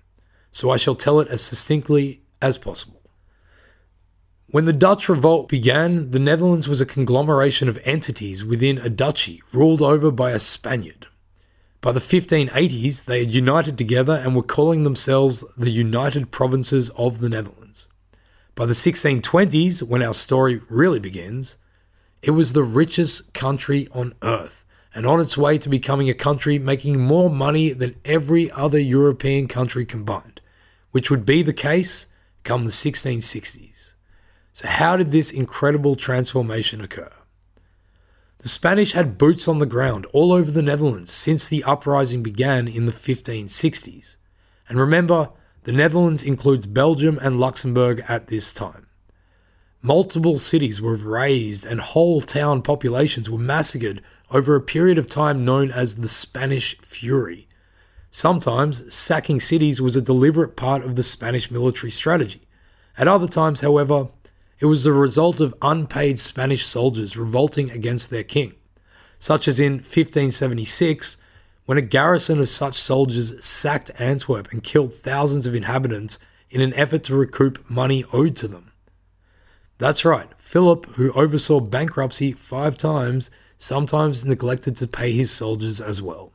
so 0.52 0.70
I 0.70 0.76
shall 0.76 0.94
tell 0.94 1.20
it 1.20 1.28
as 1.28 1.42
succinctly 1.42 2.22
as 2.40 2.58
possible. 2.58 2.98
When 4.50 4.64
the 4.64 4.72
Dutch 4.72 5.08
revolt 5.08 5.48
began, 5.48 6.10
the 6.10 6.18
Netherlands 6.18 6.68
was 6.68 6.80
a 6.80 6.86
conglomeration 6.86 7.68
of 7.68 7.78
entities 7.84 8.42
within 8.42 8.78
a 8.78 8.88
duchy 8.88 9.42
ruled 9.52 9.82
over 9.82 10.10
by 10.10 10.30
a 10.30 10.38
Spaniard. 10.38 11.06
By 11.80 11.92
the 11.92 12.00
1580s, 12.00 13.04
they 13.04 13.20
had 13.20 13.34
united 13.34 13.76
together 13.76 14.14
and 14.14 14.34
were 14.34 14.42
calling 14.42 14.84
themselves 14.84 15.44
the 15.56 15.70
United 15.70 16.30
Provinces 16.30 16.88
of 16.90 17.20
the 17.20 17.28
Netherlands. 17.28 17.88
By 18.54 18.66
the 18.66 18.72
1620s, 18.72 19.82
when 19.82 20.02
our 20.02 20.14
story 20.14 20.62
really 20.68 20.98
begins, 20.98 21.56
it 22.22 22.32
was 22.32 22.52
the 22.52 22.64
richest 22.64 23.32
country 23.34 23.86
on 23.92 24.14
earth 24.22 24.64
and 24.94 25.06
on 25.06 25.20
its 25.20 25.36
way 25.36 25.58
to 25.58 25.68
becoming 25.68 26.08
a 26.08 26.14
country 26.14 26.58
making 26.58 26.98
more 26.98 27.30
money 27.30 27.72
than 27.72 27.94
every 28.04 28.50
other 28.52 28.78
European 28.78 29.48
country 29.48 29.84
combined, 29.84 30.40
which 30.90 31.10
would 31.10 31.26
be 31.26 31.42
the 31.42 31.52
case 31.52 32.06
come 32.44 32.64
the 32.64 32.70
1660s. 32.70 33.94
So, 34.52 34.66
how 34.66 34.96
did 34.96 35.12
this 35.12 35.30
incredible 35.30 35.94
transformation 35.94 36.80
occur? 36.80 37.12
The 38.38 38.48
Spanish 38.48 38.92
had 38.92 39.18
boots 39.18 39.48
on 39.48 39.58
the 39.58 39.66
ground 39.66 40.06
all 40.12 40.32
over 40.32 40.50
the 40.50 40.62
Netherlands 40.62 41.12
since 41.12 41.46
the 41.46 41.64
uprising 41.64 42.22
began 42.22 42.68
in 42.68 42.86
the 42.86 42.92
1560s. 42.92 44.16
And 44.68 44.78
remember, 44.78 45.30
the 45.64 45.72
Netherlands 45.72 46.22
includes 46.22 46.66
Belgium 46.66 47.18
and 47.20 47.38
Luxembourg 47.40 48.04
at 48.08 48.28
this 48.28 48.52
time. 48.52 48.86
Multiple 49.82 50.38
cities 50.38 50.80
were 50.80 50.94
razed 50.94 51.66
and 51.66 51.80
whole 51.80 52.20
town 52.20 52.62
populations 52.62 53.28
were 53.28 53.38
massacred 53.38 54.02
over 54.30 54.54
a 54.54 54.60
period 54.60 54.98
of 54.98 55.06
time 55.06 55.44
known 55.44 55.70
as 55.70 55.96
the 55.96 56.08
Spanish 56.08 56.78
Fury. 56.80 57.48
Sometimes 58.10 58.92
sacking 58.94 59.40
cities 59.40 59.80
was 59.80 59.96
a 59.96 60.02
deliberate 60.02 60.56
part 60.56 60.84
of 60.84 60.96
the 60.96 61.02
Spanish 61.02 61.50
military 61.50 61.90
strategy. 61.90 62.42
At 62.96 63.08
other 63.08 63.28
times, 63.28 63.60
however, 63.60 64.08
it 64.60 64.66
was 64.66 64.84
the 64.84 64.92
result 64.92 65.40
of 65.40 65.54
unpaid 65.62 66.18
Spanish 66.18 66.66
soldiers 66.66 67.16
revolting 67.16 67.70
against 67.70 68.10
their 68.10 68.24
king, 68.24 68.54
such 69.18 69.46
as 69.46 69.60
in 69.60 69.74
1576, 69.74 71.16
when 71.66 71.78
a 71.78 71.82
garrison 71.82 72.40
of 72.40 72.48
such 72.48 72.80
soldiers 72.80 73.44
sacked 73.44 73.90
Antwerp 73.98 74.50
and 74.50 74.64
killed 74.64 74.94
thousands 74.94 75.46
of 75.46 75.54
inhabitants 75.54 76.18
in 76.50 76.60
an 76.60 76.74
effort 76.74 77.04
to 77.04 77.14
recoup 77.14 77.68
money 77.70 78.04
owed 78.12 78.34
to 78.36 78.48
them. 78.48 78.72
That's 79.76 80.04
right, 80.04 80.30
Philip, 80.38 80.86
who 80.94 81.12
oversaw 81.12 81.60
bankruptcy 81.60 82.32
five 82.32 82.76
times, 82.78 83.30
sometimes 83.58 84.24
neglected 84.24 84.76
to 84.76 84.86
pay 84.86 85.12
his 85.12 85.30
soldiers 85.30 85.80
as 85.80 86.00
well. 86.00 86.32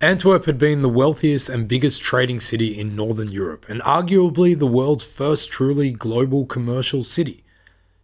Antwerp 0.00 0.46
had 0.46 0.58
been 0.58 0.82
the 0.82 0.88
wealthiest 0.88 1.48
and 1.48 1.68
biggest 1.68 2.02
trading 2.02 2.40
city 2.40 2.78
in 2.78 2.96
Northern 2.96 3.30
Europe, 3.30 3.64
and 3.68 3.80
arguably 3.82 4.58
the 4.58 4.66
world's 4.66 5.04
first 5.04 5.50
truly 5.50 5.92
global 5.92 6.44
commercial 6.44 7.02
city. 7.02 7.44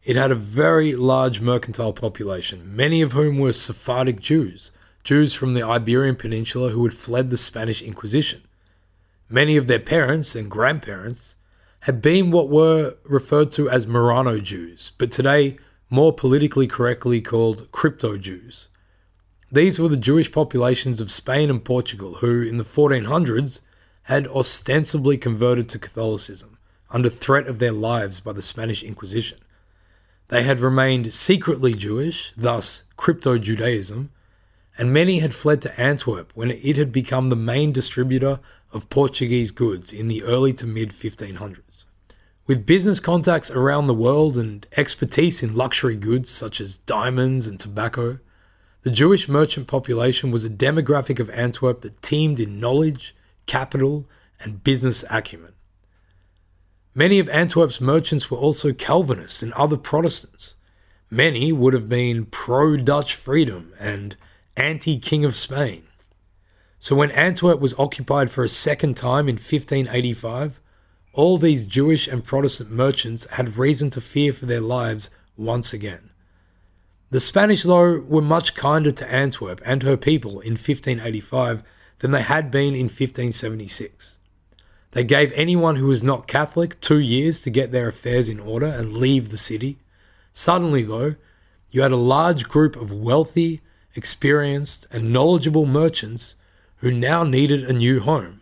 It 0.05 0.17
had 0.17 0.31
a 0.31 0.37
very 0.37 0.95
large 0.95 1.41
mercantile 1.41 1.93
population, 1.93 2.75
many 2.75 3.03
of 3.03 3.13
whom 3.13 3.39
were 3.39 3.53
Sephardic 3.53 4.21
Jews, 4.21 4.71
Jews 5.05 5.35
from 5.35 5.55
the 5.55 5.63
Iberian 5.63 6.17
Peninsula 6.17 6.71
who 6.71 6.85
had 6.85 6.95
fled 6.95 7.31
the 7.31 7.37
Spanish 7.37 7.83
Inquisition. 7.83 8.43
Many 9.29 9.57
of 9.57 9.67
their 9.67 9.79
parents 9.79 10.35
and 10.35 10.51
grandparents 10.51 11.37
had 11.81 12.01
been 12.03 12.31
what 12.31 12.49
were 12.49 12.97
referred 13.05 13.51
to 13.53 13.69
as 13.69 13.87
Marrano 13.87 14.43
Jews, 14.43 14.93
but 14.99 15.11
today 15.11 15.57
more 15.91 16.13
politically 16.13 16.69
correctly 16.69 17.21
called 17.21 17.71
crypto 17.73 18.17
Jews. 18.17 18.69
These 19.53 19.81
were 19.81 19.89
the 19.89 19.97
Jewish 19.97 20.31
populations 20.31 21.01
of 21.01 21.11
Spain 21.11 21.51
and 21.51 21.65
Portugal, 21.65 22.15
who 22.17 22.43
in 22.43 22.57
the 22.57 22.65
1400s 22.65 23.61
had 24.05 24.29
ostensibly 24.29 25.19
converted 25.19 25.69
to 25.69 25.79
Catholicism 25.79 26.57
under 26.91 27.11
threat 27.11 27.49
of 27.49 27.59
their 27.59 27.73
lives 27.73 28.21
by 28.21 28.33
the 28.33 28.43
Spanish 28.43 28.83
Inquisition. 28.85 29.39
They 30.29 30.45
had 30.45 30.61
remained 30.61 31.13
secretly 31.13 31.75
Jewish, 31.75 32.33
thus 32.37 32.85
crypto 32.97 33.39
Judaism, 33.39 34.11
and 34.79 34.93
many 34.93 35.19
had 35.19 35.35
fled 35.35 35.61
to 35.63 35.81
Antwerp 35.81 36.31
when 36.35 36.53
it 36.53 36.77
had 36.77 36.93
become 36.93 37.29
the 37.29 37.37
main 37.37 37.73
distributor 37.73 38.39
of 38.73 38.89
Portuguese 38.89 39.51
goods 39.51 39.93
in 39.93 40.07
the 40.07 40.23
early 40.23 40.53
to 40.55 40.67
mid 40.67 40.91
1500s. 40.91 41.85
With 42.51 42.67
business 42.67 42.99
contacts 42.99 43.49
around 43.49 43.87
the 43.87 43.95
world 43.95 44.37
and 44.37 44.67
expertise 44.77 45.41
in 45.41 45.55
luxury 45.55 45.95
goods 45.95 46.31
such 46.31 46.61
as 46.61 46.79
diamonds 46.79 47.47
and 47.47 47.61
tobacco, 47.61 48.19
the 48.83 48.91
Jewish 48.91 49.29
merchant 49.29 49.69
population 49.69 50.33
was 50.33 50.45
a 50.45 50.51
demographic 50.51 51.21
of 51.21 51.31
Antwerp 51.31 51.83
that 51.83 52.03
teemed 52.03 52.41
in 52.41 52.59
knowledge, 52.59 53.15
capital, 53.47 54.05
and 54.41 54.65
business 54.65 55.05
acumen. 55.09 55.53
Many 56.93 57.21
of 57.21 57.29
Antwerp's 57.29 57.81
merchants 57.81 58.33
were 58.33 58.39
also 58.39 58.73
Calvinists 58.73 59.45
and 59.45 59.53
other 59.53 59.77
Protestants. 59.77 60.57
Many 61.09 61.53
would 61.53 61.73
have 61.73 61.89
been 61.89 62.27
pro 62.27 62.77
Dutch 62.77 63.15
freedom 63.15 63.73
and 63.79 64.17
anti 64.57 64.99
King 64.99 65.25
of 65.25 65.37
Spain. 65.37 65.85
So 66.81 66.97
when 66.97 67.13
Antwerp 67.13 67.61
was 67.61 67.79
occupied 67.79 68.33
for 68.33 68.43
a 68.43 68.49
second 68.49 68.97
time 68.97 69.29
in 69.29 69.37
1585, 69.37 70.61
all 71.13 71.39
these 71.39 71.67
Jewish 71.67 72.07
and 72.07 72.25
Protestant 72.25 72.71
merchants 72.71 73.27
had 73.33 73.57
reason 73.57 73.91
to 73.91 74.01
fear 74.01 74.33
for 74.33 74.47
their 74.47 74.61
lives 74.61 75.11
once 75.37 75.73
again. 75.73 76.11
The 77.11 77.21
Spanish, 77.21 77.65
though, 77.65 77.99
were 77.99 78.23
much 78.23 78.55
kinder 78.55 78.93
to 78.93 79.13
Antwerp 79.13 79.61
and 79.65 79.83
her 79.83 79.97
people 79.97 80.41
in 80.41 80.53
1585 80.53 81.65
than 81.99 82.13
they 82.13 82.23
had 82.23 82.51
been 82.51 82.75
in 82.75 82.87
1576. 82.87 84.19
They 84.93 85.05
gave 85.05 85.33
anyone 85.33 85.77
who 85.77 85.87
was 85.87 86.03
not 86.03 86.29
Catholic 86.29 86.81
two 86.81 86.99
years 87.01 87.41
to 87.41 87.51
get 87.51 87.73
their 87.73 87.89
affairs 87.89 88.29
in 88.29 88.39
order 88.39 88.67
and 88.67 88.97
leave 88.97 89.31
the 89.31 89.37
city. 89.37 89.79
Suddenly, 90.33 90.85
though, 90.85 91.17
you 91.71 91.83
had 91.83 91.93
a 91.93 91.97
large 91.97 92.49
group 92.49 92.77
of 92.77 92.93
wealthy, 92.93 93.61
experienced, 93.95 94.87
and 94.91 95.13
knowledgeable 95.13 95.67
merchants 95.67 96.37
who 96.77 96.91
now 96.91 97.25
needed 97.25 97.65
a 97.65 97.73
new 97.73 98.01
home. 98.01 98.40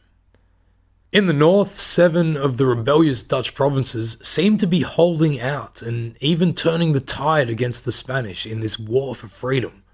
In 1.11 1.27
the 1.27 1.33
north, 1.33 1.81
seven 1.81 2.37
of 2.37 2.59
the 2.59 2.67
rebellious 2.67 3.23
Dutch 3.23 3.55
provinces 3.55 4.19
seemed 4.21 4.61
to 4.61 4.67
be 4.67 4.83
holding 4.83 5.41
out 5.41 5.81
and 5.81 6.15
even 6.21 6.53
turning 6.53 6.93
the 6.93 7.01
tide 7.01 7.49
against 7.49 7.87
the 7.87 7.93
Spanish 7.93 8.45
in 8.45 8.61
this 8.61 8.79
war 8.79 9.15
for 9.15 9.27
freedom. 9.27 9.85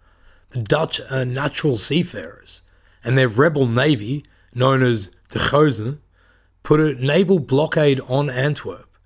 The 0.51 0.63
Dutch 0.63 1.01
are 1.13 1.25
natural 1.25 1.77
seafarers, 1.77 2.63
and 3.05 3.17
their 3.17 3.29
rebel 3.29 3.69
navy, 3.69 4.25
known 4.57 4.83
as 4.83 5.15
de 5.29 5.39
Geuzen, 5.39 6.01
put 6.65 6.81
a 6.81 6.95
naval 6.95 7.39
blockade 7.39 8.01
on 8.09 8.29
Antwerp. 8.29 8.97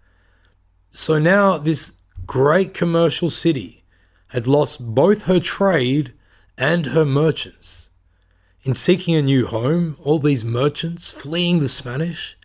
So 0.91 1.19
now 1.19 1.59
this 1.59 1.93
great 2.25 2.73
commercial 2.73 3.29
city 3.29 3.85
had 4.29 4.47
lost 4.47 4.95
both 4.95 5.25
her 5.25 5.41
trade 5.41 6.15
and 6.57 6.87
her 6.87 7.05
merchants. 7.05 7.88
In 8.65 8.75
seeking 8.75 9.15
a 9.15 9.23
new 9.23 9.47
home, 9.47 9.97
all 10.03 10.19
these 10.19 10.45
merchants 10.45 11.11
fleeing 11.11 11.61
the 11.61 11.69
Spanish, 11.69 12.37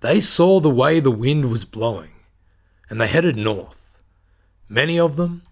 they 0.00 0.20
saw 0.20 0.60
the 0.60 0.70
way 0.70 1.00
the 1.00 1.10
wind 1.10 1.50
was 1.50 1.64
blowing, 1.64 2.12
and 2.88 3.00
they 3.00 3.08
headed 3.08 3.36
north. 3.36 3.98
Many 4.68 4.98
of 4.98 5.16
them 5.16 5.42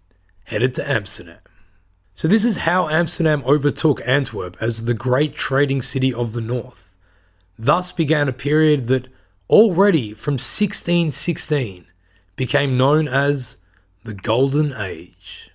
headed 0.45 0.73
to 0.75 0.89
Amsterdam. 0.89 1.41
So, 2.15 2.29
this 2.29 2.45
is 2.45 2.59
how 2.59 2.89
Amsterdam 2.89 3.43
overtook 3.45 4.01
Antwerp 4.07 4.57
as 4.61 4.85
the 4.85 4.95
great 4.95 5.35
trading 5.35 5.83
city 5.83 6.15
of 6.15 6.33
the 6.33 6.41
north. 6.41 6.95
Thus 7.59 7.91
began 7.91 8.29
a 8.29 8.33
period 8.33 8.87
that 8.87 9.09
already 9.51 10.15
from 10.15 10.35
1616 10.35 11.87
became 12.37 12.79
known 12.79 13.09
as 13.09 13.57
the 14.05 14.15
Golden 14.15 14.73
Age. 14.75 15.51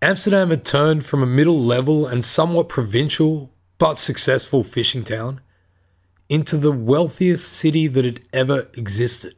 Amsterdam 0.00 0.50
had 0.50 0.64
turned 0.64 1.04
from 1.04 1.22
a 1.22 1.26
middle 1.26 1.60
level 1.60 2.06
and 2.06 2.24
somewhat 2.24 2.68
provincial 2.68 3.52
but 3.78 3.94
successful 3.94 4.64
fishing 4.64 5.04
town 5.04 5.40
into 6.28 6.56
the 6.56 6.72
wealthiest 6.72 7.50
city 7.50 7.86
that 7.86 8.04
had 8.04 8.20
ever 8.32 8.68
existed. 8.74 9.34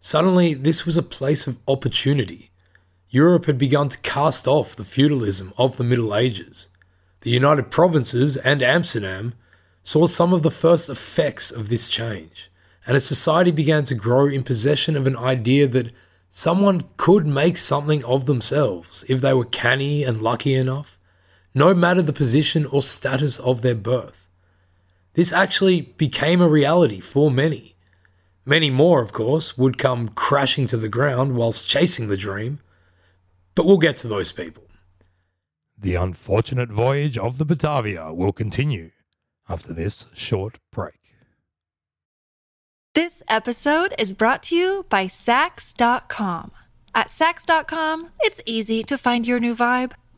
Suddenly, 0.00 0.54
this 0.54 0.84
was 0.84 0.96
a 0.96 1.02
place 1.02 1.46
of 1.46 1.58
opportunity. 1.68 2.50
Europe 3.10 3.46
had 3.46 3.58
begun 3.58 3.88
to 3.88 3.98
cast 3.98 4.46
off 4.46 4.74
the 4.74 4.84
feudalism 4.84 5.52
of 5.56 5.76
the 5.76 5.84
Middle 5.84 6.14
Ages. 6.14 6.68
The 7.20 7.30
United 7.30 7.70
Provinces 7.70 8.36
and 8.36 8.62
Amsterdam 8.62 9.34
saw 9.82 10.06
some 10.06 10.32
of 10.32 10.42
the 10.42 10.50
first 10.50 10.88
effects 10.88 11.50
of 11.50 11.68
this 11.68 11.88
change, 11.88 12.50
and 12.86 12.96
a 12.96 13.00
society 13.00 13.50
began 13.50 13.84
to 13.84 13.94
grow 13.94 14.26
in 14.26 14.42
possession 14.42 14.96
of 14.96 15.06
an 15.06 15.16
idea 15.16 15.66
that 15.68 15.92
Someone 16.30 16.84
could 16.98 17.26
make 17.26 17.56
something 17.56 18.04
of 18.04 18.26
themselves 18.26 19.04
if 19.08 19.20
they 19.20 19.32
were 19.32 19.44
canny 19.44 20.04
and 20.04 20.20
lucky 20.20 20.54
enough, 20.54 20.97
no 21.58 21.74
matter 21.74 22.02
the 22.02 22.12
position 22.12 22.64
or 22.66 22.82
status 22.82 23.38
of 23.40 23.62
their 23.62 23.74
birth. 23.74 24.28
This 25.14 25.32
actually 25.32 25.80
became 25.80 26.40
a 26.40 26.48
reality 26.48 27.00
for 27.00 27.30
many. 27.30 27.74
Many 28.46 28.70
more, 28.70 29.02
of 29.02 29.12
course, 29.12 29.58
would 29.58 29.76
come 29.76 30.08
crashing 30.08 30.66
to 30.68 30.76
the 30.76 30.88
ground 30.88 31.34
whilst 31.34 31.68
chasing 31.68 32.08
the 32.08 32.16
dream, 32.16 32.60
but 33.54 33.66
we'll 33.66 33.78
get 33.78 33.96
to 33.98 34.08
those 34.08 34.30
people. 34.32 34.62
The 35.76 35.96
unfortunate 35.96 36.70
voyage 36.70 37.18
of 37.18 37.38
the 37.38 37.44
Batavia 37.44 38.12
will 38.12 38.32
continue 38.32 38.90
after 39.48 39.72
this 39.72 40.06
short 40.14 40.58
break. 40.72 40.94
This 42.94 43.22
episode 43.28 43.94
is 43.98 44.12
brought 44.12 44.42
to 44.44 44.56
you 44.56 44.86
by 44.88 45.06
Saks.com. 45.06 46.52
At 46.94 47.08
Saks.com, 47.08 48.10
it's 48.20 48.42
easy 48.46 48.82
to 48.84 48.96
find 48.96 49.26
your 49.26 49.40
new 49.40 49.54
vibe. 49.54 49.92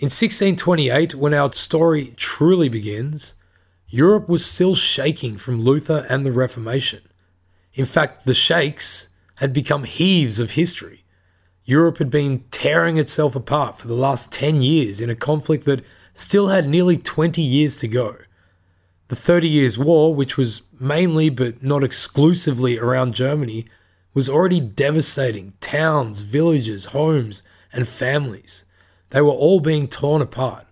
In 0.00 0.06
1628, 0.06 1.14
when 1.14 1.34
our 1.34 1.52
story 1.52 2.14
truly 2.16 2.70
begins, 2.70 3.34
Europe 3.86 4.30
was 4.30 4.46
still 4.46 4.74
shaking 4.74 5.36
from 5.36 5.60
Luther 5.60 6.06
and 6.08 6.24
the 6.24 6.32
Reformation. 6.32 7.02
In 7.74 7.84
fact, 7.84 8.24
the 8.24 8.32
shakes 8.32 9.10
had 9.34 9.52
become 9.52 9.84
heaves 9.84 10.40
of 10.40 10.52
history. 10.52 11.04
Europe 11.66 11.98
had 11.98 12.08
been 12.08 12.44
tearing 12.50 12.96
itself 12.96 13.36
apart 13.36 13.78
for 13.78 13.88
the 13.88 13.94
last 13.94 14.32
10 14.32 14.62
years 14.62 15.02
in 15.02 15.10
a 15.10 15.14
conflict 15.14 15.66
that 15.66 15.84
still 16.14 16.48
had 16.48 16.66
nearly 16.66 16.96
20 16.96 17.42
years 17.42 17.76
to 17.80 17.86
go. 17.86 18.16
The 19.08 19.16
Thirty 19.16 19.50
Years' 19.50 19.76
War, 19.76 20.14
which 20.14 20.38
was 20.38 20.62
mainly 20.78 21.28
but 21.28 21.62
not 21.62 21.82
exclusively 21.82 22.78
around 22.78 23.12
Germany, 23.12 23.66
was 24.14 24.30
already 24.30 24.60
devastating 24.60 25.52
towns, 25.60 26.22
villages, 26.22 26.86
homes, 26.86 27.42
and 27.70 27.86
families. 27.86 28.64
They 29.10 29.20
were 29.20 29.30
all 29.30 29.60
being 29.60 29.88
torn 29.88 30.22
apart. 30.22 30.66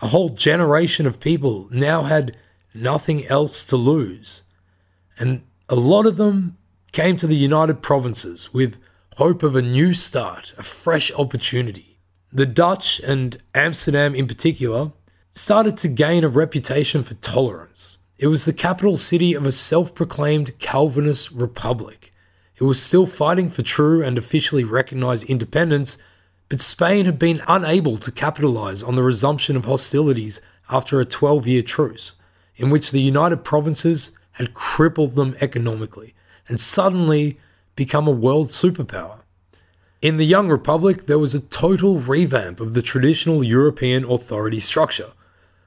A 0.00 0.08
whole 0.08 0.30
generation 0.30 1.06
of 1.06 1.20
people 1.20 1.68
now 1.70 2.02
had 2.02 2.36
nothing 2.74 3.26
else 3.26 3.64
to 3.64 3.76
lose. 3.76 4.44
And 5.18 5.42
a 5.68 5.74
lot 5.74 6.06
of 6.06 6.16
them 6.16 6.56
came 6.92 7.16
to 7.16 7.26
the 7.26 7.36
United 7.36 7.82
Provinces 7.82 8.52
with 8.52 8.78
hope 9.16 9.42
of 9.42 9.56
a 9.56 9.62
new 9.62 9.94
start, 9.94 10.52
a 10.58 10.62
fresh 10.62 11.12
opportunity. 11.12 11.98
The 12.32 12.46
Dutch, 12.46 13.00
and 13.00 13.36
Amsterdam 13.54 14.14
in 14.14 14.26
particular, 14.26 14.92
started 15.30 15.76
to 15.78 15.88
gain 15.88 16.24
a 16.24 16.28
reputation 16.28 17.02
for 17.02 17.14
tolerance. 17.14 17.98
It 18.18 18.26
was 18.28 18.44
the 18.44 18.52
capital 18.52 18.96
city 18.96 19.34
of 19.34 19.46
a 19.46 19.52
self 19.52 19.94
proclaimed 19.94 20.58
Calvinist 20.58 21.30
republic. 21.32 22.12
It 22.56 22.64
was 22.64 22.82
still 22.82 23.06
fighting 23.06 23.50
for 23.50 23.62
true 23.62 24.02
and 24.02 24.16
officially 24.16 24.64
recognized 24.64 25.24
independence, 25.24 25.98
but 26.52 26.60
Spain 26.60 27.06
had 27.06 27.18
been 27.18 27.40
unable 27.48 27.96
to 27.96 28.12
capitalize 28.12 28.82
on 28.82 28.94
the 28.94 29.02
resumption 29.02 29.56
of 29.56 29.64
hostilities 29.64 30.38
after 30.68 31.00
a 31.00 31.06
12 31.06 31.46
year 31.46 31.62
truce, 31.62 32.16
in 32.56 32.68
which 32.68 32.90
the 32.90 33.00
United 33.00 33.38
Provinces 33.38 34.10
had 34.32 34.52
crippled 34.52 35.14
them 35.14 35.34
economically 35.40 36.14
and 36.46 36.60
suddenly 36.60 37.38
become 37.74 38.06
a 38.06 38.10
world 38.10 38.50
superpower. 38.50 39.20
In 40.02 40.18
the 40.18 40.26
Young 40.26 40.50
Republic, 40.50 41.06
there 41.06 41.18
was 41.18 41.34
a 41.34 41.40
total 41.40 42.00
revamp 42.00 42.60
of 42.60 42.74
the 42.74 42.82
traditional 42.82 43.42
European 43.42 44.04
authority 44.04 44.60
structure. 44.60 45.12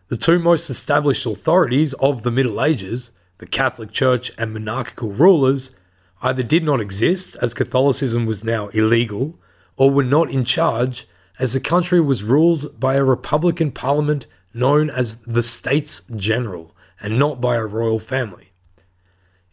The 0.09 0.17
two 0.17 0.37
most 0.37 0.69
established 0.69 1.25
authorities 1.25 1.95
of 1.95 2.21
the 2.21 2.29
Middle 2.29 2.63
Ages, 2.63 3.09
the 3.39 3.47
Catholic 3.47 3.91
Church 3.91 4.31
and 4.37 4.53
monarchical 4.53 5.11
rulers, 5.11 5.75
either 6.21 6.43
did 6.43 6.63
not 6.63 6.79
exist 6.79 7.35
as 7.41 7.55
Catholicism 7.55 8.27
was 8.27 8.43
now 8.43 8.67
illegal, 8.67 9.39
or 9.77 9.91
were 9.91 10.03
not 10.03 10.29
in 10.31 10.45
charge 10.45 11.07
as 11.39 11.53
the 11.53 11.59
country 11.59 11.99
was 11.99 12.23
ruled 12.23 12.79
by 12.79 12.95
a 12.95 13.03
republican 13.03 13.71
parliament 13.71 14.25
known 14.55 14.89
as 14.89 15.17
the 15.23 15.43
States 15.43 16.01
General 16.15 16.75
and 17.01 17.19
not 17.19 17.41
by 17.41 17.55
a 17.55 17.65
royal 17.65 17.99
family. 17.99 18.53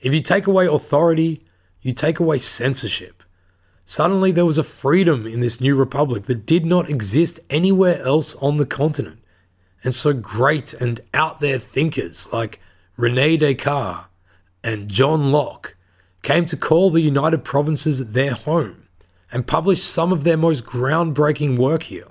If 0.00 0.14
you 0.14 0.20
take 0.20 0.46
away 0.46 0.66
authority, 0.66 1.44
you 1.80 1.92
take 1.92 2.20
away 2.20 2.38
censorship. 2.38 3.22
Suddenly, 3.84 4.30
there 4.30 4.46
was 4.46 4.58
a 4.58 4.62
freedom 4.62 5.26
in 5.26 5.40
this 5.40 5.60
new 5.60 5.74
republic 5.74 6.24
that 6.24 6.46
did 6.46 6.64
not 6.64 6.88
exist 6.88 7.40
anywhere 7.50 8.00
else 8.02 8.36
on 8.36 8.56
the 8.56 8.66
continent. 8.66 9.18
And 9.82 9.94
so, 9.94 10.12
great 10.12 10.72
and 10.72 11.00
out 11.12 11.40
there 11.40 11.58
thinkers 11.58 12.32
like 12.32 12.60
Rene 12.96 13.38
Descartes 13.38 14.06
and 14.62 14.88
John 14.88 15.32
Locke 15.32 15.76
came 16.22 16.46
to 16.46 16.56
call 16.56 16.90
the 16.90 17.00
United 17.00 17.44
Provinces 17.44 18.12
their 18.12 18.32
home 18.32 18.81
and 19.32 19.46
published 19.46 19.84
some 19.84 20.12
of 20.12 20.24
their 20.24 20.36
most 20.36 20.64
groundbreaking 20.64 21.56
work 21.56 21.84
here. 21.84 22.06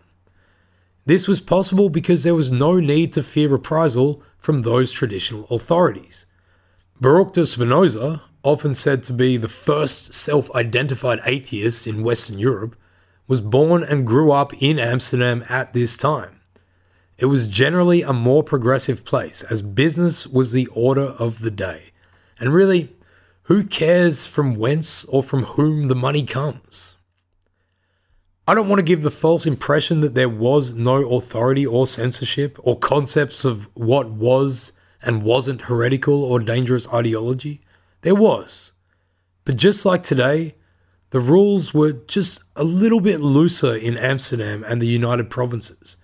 This 1.05 1.27
was 1.27 1.39
possible 1.39 1.89
because 1.89 2.23
there 2.23 2.35
was 2.35 2.51
no 2.51 2.79
need 2.79 3.13
to 3.13 3.23
fear 3.23 3.49
reprisal 3.49 4.21
from 4.37 4.61
those 4.61 4.91
traditional 4.91 5.45
authorities. 5.49 6.25
Baruch 6.99 7.33
de 7.33 7.45
Spinoza, 7.45 8.21
often 8.43 8.73
said 8.73 9.03
to 9.03 9.13
be 9.13 9.37
the 9.37 9.49
first 9.49 10.13
self 10.13 10.49
identified 10.55 11.19
atheist 11.25 11.87
in 11.87 12.03
Western 12.03 12.39
Europe, 12.39 12.75
was 13.27 13.41
born 13.41 13.83
and 13.83 14.05
grew 14.05 14.31
up 14.31 14.53
in 14.61 14.79
Amsterdam 14.79 15.45
at 15.47 15.73
this 15.73 15.95
time. 15.95 16.39
It 17.17 17.27
was 17.27 17.47
generally 17.47 18.01
a 18.01 18.13
more 18.13 18.43
progressive 18.43 19.05
place, 19.05 19.43
as 19.43 19.61
business 19.61 20.25
was 20.25 20.51
the 20.51 20.67
order 20.67 21.15
of 21.19 21.39
the 21.39 21.51
day. 21.51 21.91
And 22.39 22.53
really, 22.53 22.95
who 23.43 23.63
cares 23.63 24.25
from 24.25 24.55
whence 24.55 25.05
or 25.05 25.21
from 25.21 25.43
whom 25.43 25.87
the 25.87 25.95
money 25.95 26.23
comes? 26.23 26.95
I 28.51 28.53
don't 28.53 28.67
want 28.67 28.79
to 28.79 28.83
give 28.83 29.01
the 29.01 29.11
false 29.11 29.45
impression 29.45 30.01
that 30.01 30.13
there 30.13 30.27
was 30.27 30.73
no 30.73 31.09
authority 31.13 31.65
or 31.65 31.87
censorship 31.87 32.59
or 32.61 32.77
concepts 32.77 33.45
of 33.45 33.69
what 33.75 34.09
was 34.09 34.73
and 35.01 35.23
wasn't 35.23 35.61
heretical 35.61 36.21
or 36.25 36.37
dangerous 36.41 36.85
ideology. 36.89 37.61
There 38.01 38.13
was. 38.13 38.73
But 39.45 39.55
just 39.55 39.85
like 39.85 40.03
today, 40.03 40.55
the 41.11 41.21
rules 41.21 41.73
were 41.73 41.93
just 41.93 42.43
a 42.57 42.65
little 42.65 42.99
bit 42.99 43.21
looser 43.21 43.73
in 43.73 43.95
Amsterdam 43.95 44.65
and 44.67 44.81
the 44.81 44.87
United 44.87 45.29
Provinces. 45.29 45.95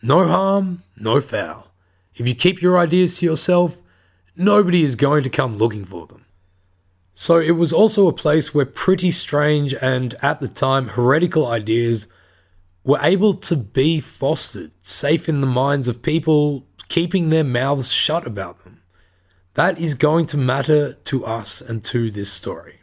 No 0.00 0.24
harm, 0.24 0.84
no 0.96 1.20
foul. 1.20 1.72
If 2.14 2.28
you 2.28 2.36
keep 2.36 2.62
your 2.62 2.78
ideas 2.78 3.18
to 3.18 3.26
yourself, 3.26 3.76
nobody 4.36 4.84
is 4.84 4.94
going 4.94 5.24
to 5.24 5.30
come 5.30 5.56
looking 5.56 5.84
for 5.84 6.06
them. 6.06 6.26
So 7.20 7.40
it 7.40 7.56
was 7.56 7.72
also 7.72 8.06
a 8.06 8.12
place 8.12 8.54
where 8.54 8.64
pretty 8.64 9.10
strange 9.10 9.74
and, 9.74 10.14
at 10.22 10.38
the 10.38 10.46
time, 10.46 10.90
heretical 10.90 11.48
ideas 11.48 12.06
were 12.84 13.00
able 13.02 13.34
to 13.34 13.56
be 13.56 13.98
fostered, 13.98 14.70
safe 14.82 15.28
in 15.28 15.40
the 15.40 15.46
minds 15.48 15.88
of 15.88 16.00
people 16.00 16.64
keeping 16.88 17.30
their 17.30 17.42
mouths 17.42 17.90
shut 17.90 18.24
about 18.24 18.62
them. 18.62 18.82
That 19.54 19.80
is 19.80 19.94
going 19.94 20.26
to 20.26 20.36
matter 20.36 20.92
to 20.92 21.26
us 21.26 21.60
and 21.60 21.82
to 21.86 22.08
this 22.08 22.32
story. 22.32 22.78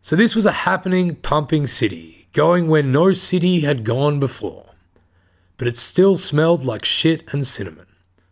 So, 0.00 0.16
this 0.16 0.34
was 0.34 0.46
a 0.46 0.64
happening, 0.64 1.16
pumping 1.16 1.66
city, 1.66 2.28
going 2.32 2.66
where 2.66 2.82
no 2.82 3.12
city 3.12 3.60
had 3.60 3.84
gone 3.84 4.18
before. 4.18 4.70
But 5.58 5.68
it 5.68 5.76
still 5.76 6.16
smelled 6.16 6.64
like 6.64 6.86
shit 6.86 7.30
and 7.30 7.46
cinnamon. 7.46 7.88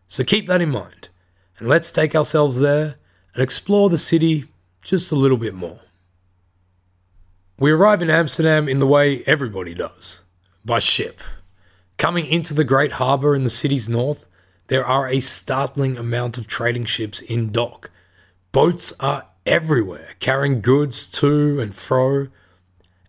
So, 0.06 0.24
keep 0.24 0.46
that 0.46 0.62
in 0.62 0.70
mind, 0.70 1.10
and 1.58 1.68
let's 1.68 1.92
take 1.92 2.16
ourselves 2.16 2.60
there 2.60 2.94
and 3.34 3.42
explore 3.42 3.90
the 3.90 3.98
city 3.98 4.46
just 4.82 5.12
a 5.12 5.16
little 5.16 5.36
bit 5.36 5.54
more. 5.54 5.80
We 7.58 7.72
arrive 7.72 8.02
in 8.02 8.10
Amsterdam 8.10 8.68
in 8.68 8.78
the 8.78 8.86
way 8.86 9.22
everybody 9.26 9.74
does 9.74 10.24
by 10.64 10.78
ship. 10.78 11.20
Coming 11.96 12.26
into 12.26 12.54
the 12.54 12.62
great 12.62 12.92
harbour 12.92 13.34
in 13.34 13.42
the 13.42 13.50
city's 13.50 13.88
north, 13.88 14.26
there 14.68 14.86
are 14.86 15.08
a 15.08 15.20
startling 15.20 15.98
amount 15.98 16.38
of 16.38 16.46
trading 16.46 16.84
ships 16.84 17.20
in 17.20 17.50
dock. 17.50 17.90
Boats 18.52 18.92
are 19.00 19.26
everywhere, 19.44 20.14
carrying 20.20 20.60
goods 20.60 21.06
to 21.08 21.58
and 21.60 21.74
fro. 21.74 22.28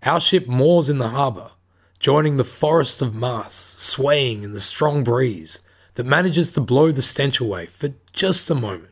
Our 0.01 0.19
ship 0.19 0.47
moors 0.47 0.89
in 0.89 0.97
the 0.97 1.09
harbour, 1.09 1.51
joining 1.99 2.37
the 2.37 2.43
forest 2.43 3.01
of 3.01 3.13
masts, 3.13 3.83
swaying 3.83 4.43
in 4.43 4.53
the 4.53 4.61
strong 4.61 5.03
breeze 5.03 5.61
that 5.95 6.05
manages 6.05 6.51
to 6.53 6.61
blow 6.61 6.91
the 6.91 7.01
stench 7.01 7.39
away 7.39 7.65
for 7.65 7.93
just 8.13 8.49
a 8.49 8.55
moment. 8.55 8.88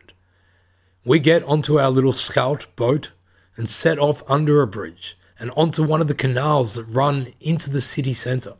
We 1.08 1.20
get 1.20 1.42
onto 1.44 1.80
our 1.80 1.88
little 1.88 2.12
scout 2.12 2.66
boat 2.76 3.12
and 3.56 3.66
set 3.66 3.98
off 3.98 4.22
under 4.28 4.60
a 4.60 4.66
bridge 4.66 5.16
and 5.40 5.50
onto 5.52 5.82
one 5.82 6.02
of 6.02 6.06
the 6.06 6.12
canals 6.12 6.74
that 6.74 6.84
run 6.84 7.32
into 7.40 7.70
the 7.70 7.80
city 7.80 8.12
centre. 8.12 8.56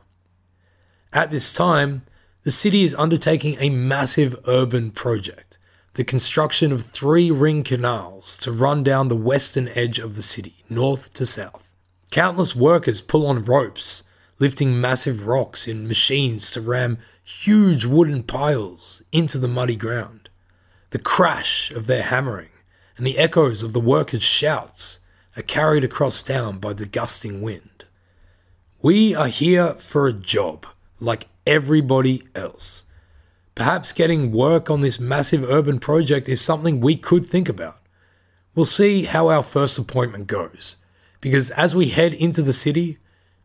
At 1.13 1.31
this 1.31 1.53
time, 1.53 2.07
the 2.45 2.51
city 2.51 2.85
is 2.85 2.95
undertaking 2.95 3.59
a 3.61 3.69
massive 3.69 4.35
urban 4.47 4.93
project, 4.93 5.59
the 5.93 6.05
construction 6.05 6.73
of 6.73 6.87
three 6.87 7.31
ring 7.31 7.65
canals 7.65 8.35
to 8.39 8.51
run 8.51 8.83
down 8.83 9.09
the 9.09 9.15
western 9.15 9.69
edge 9.75 9.99
of 9.99 10.17
the 10.17 10.23
city, 10.23 10.65
north 10.71 11.13
to 11.13 11.27
south. 11.27 11.71
Countless 12.11 12.57
workers 12.57 13.03
pull 13.03 13.27
on 13.27 13.45
ropes, 13.45 14.05
lifting 14.39 14.81
massive 14.81 15.27
rocks 15.27 15.69
in 15.69 15.87
machines 15.87 16.51
to 16.53 16.63
ram 16.63 16.97
huge 17.23 17.85
wooden 17.85 18.23
piles 18.23 19.03
into 19.13 19.37
the 19.37 19.49
muddy 19.49 19.77
ground 19.77 20.18
the 20.91 20.99
crash 20.99 21.71
of 21.71 21.87
their 21.87 22.03
hammering, 22.03 22.51
and 22.97 23.07
the 23.07 23.19
echoes 23.19 23.63
of 23.63 23.73
the 23.73 23.81
workers' 23.81 24.23
shouts 24.23 25.01
are 25.37 25.43
carried 25.43 25.85
across 25.85 26.23
town 26.23 26.59
by 26.59 26.73
the 26.73 26.87
gusting 26.87 27.43
wind. 27.43 27.85
We 28.81 29.15
are 29.15 29.29
here 29.29 29.75
for 29.75 30.07
a 30.07 30.13
job, 30.13 30.67
like 30.99 31.29
everybody 31.47 32.27
else. 32.35 32.85
Perhaps 33.55 33.93
getting 33.93 34.33
work 34.33 34.71
on 34.71 34.81
this 34.81 35.01
massive 35.01 35.43
urban 35.43 35.79
project 35.79 36.29
is 36.29 36.41
something 36.41 36.81
we 36.81 36.97
could 36.97 37.27
think 37.27 37.49
about. 37.49 37.81
We'll 38.55 38.67
see 38.67 39.05
how 39.05 39.29
our 39.29 39.43
first 39.43 39.79
appointment 39.79 40.27
goes, 40.27 40.77
because 41.21 41.51
as 41.51 41.75
we 41.75 41.89
head 41.89 42.15
into 42.15 42.43
the 42.43 42.53
city, 42.53 42.99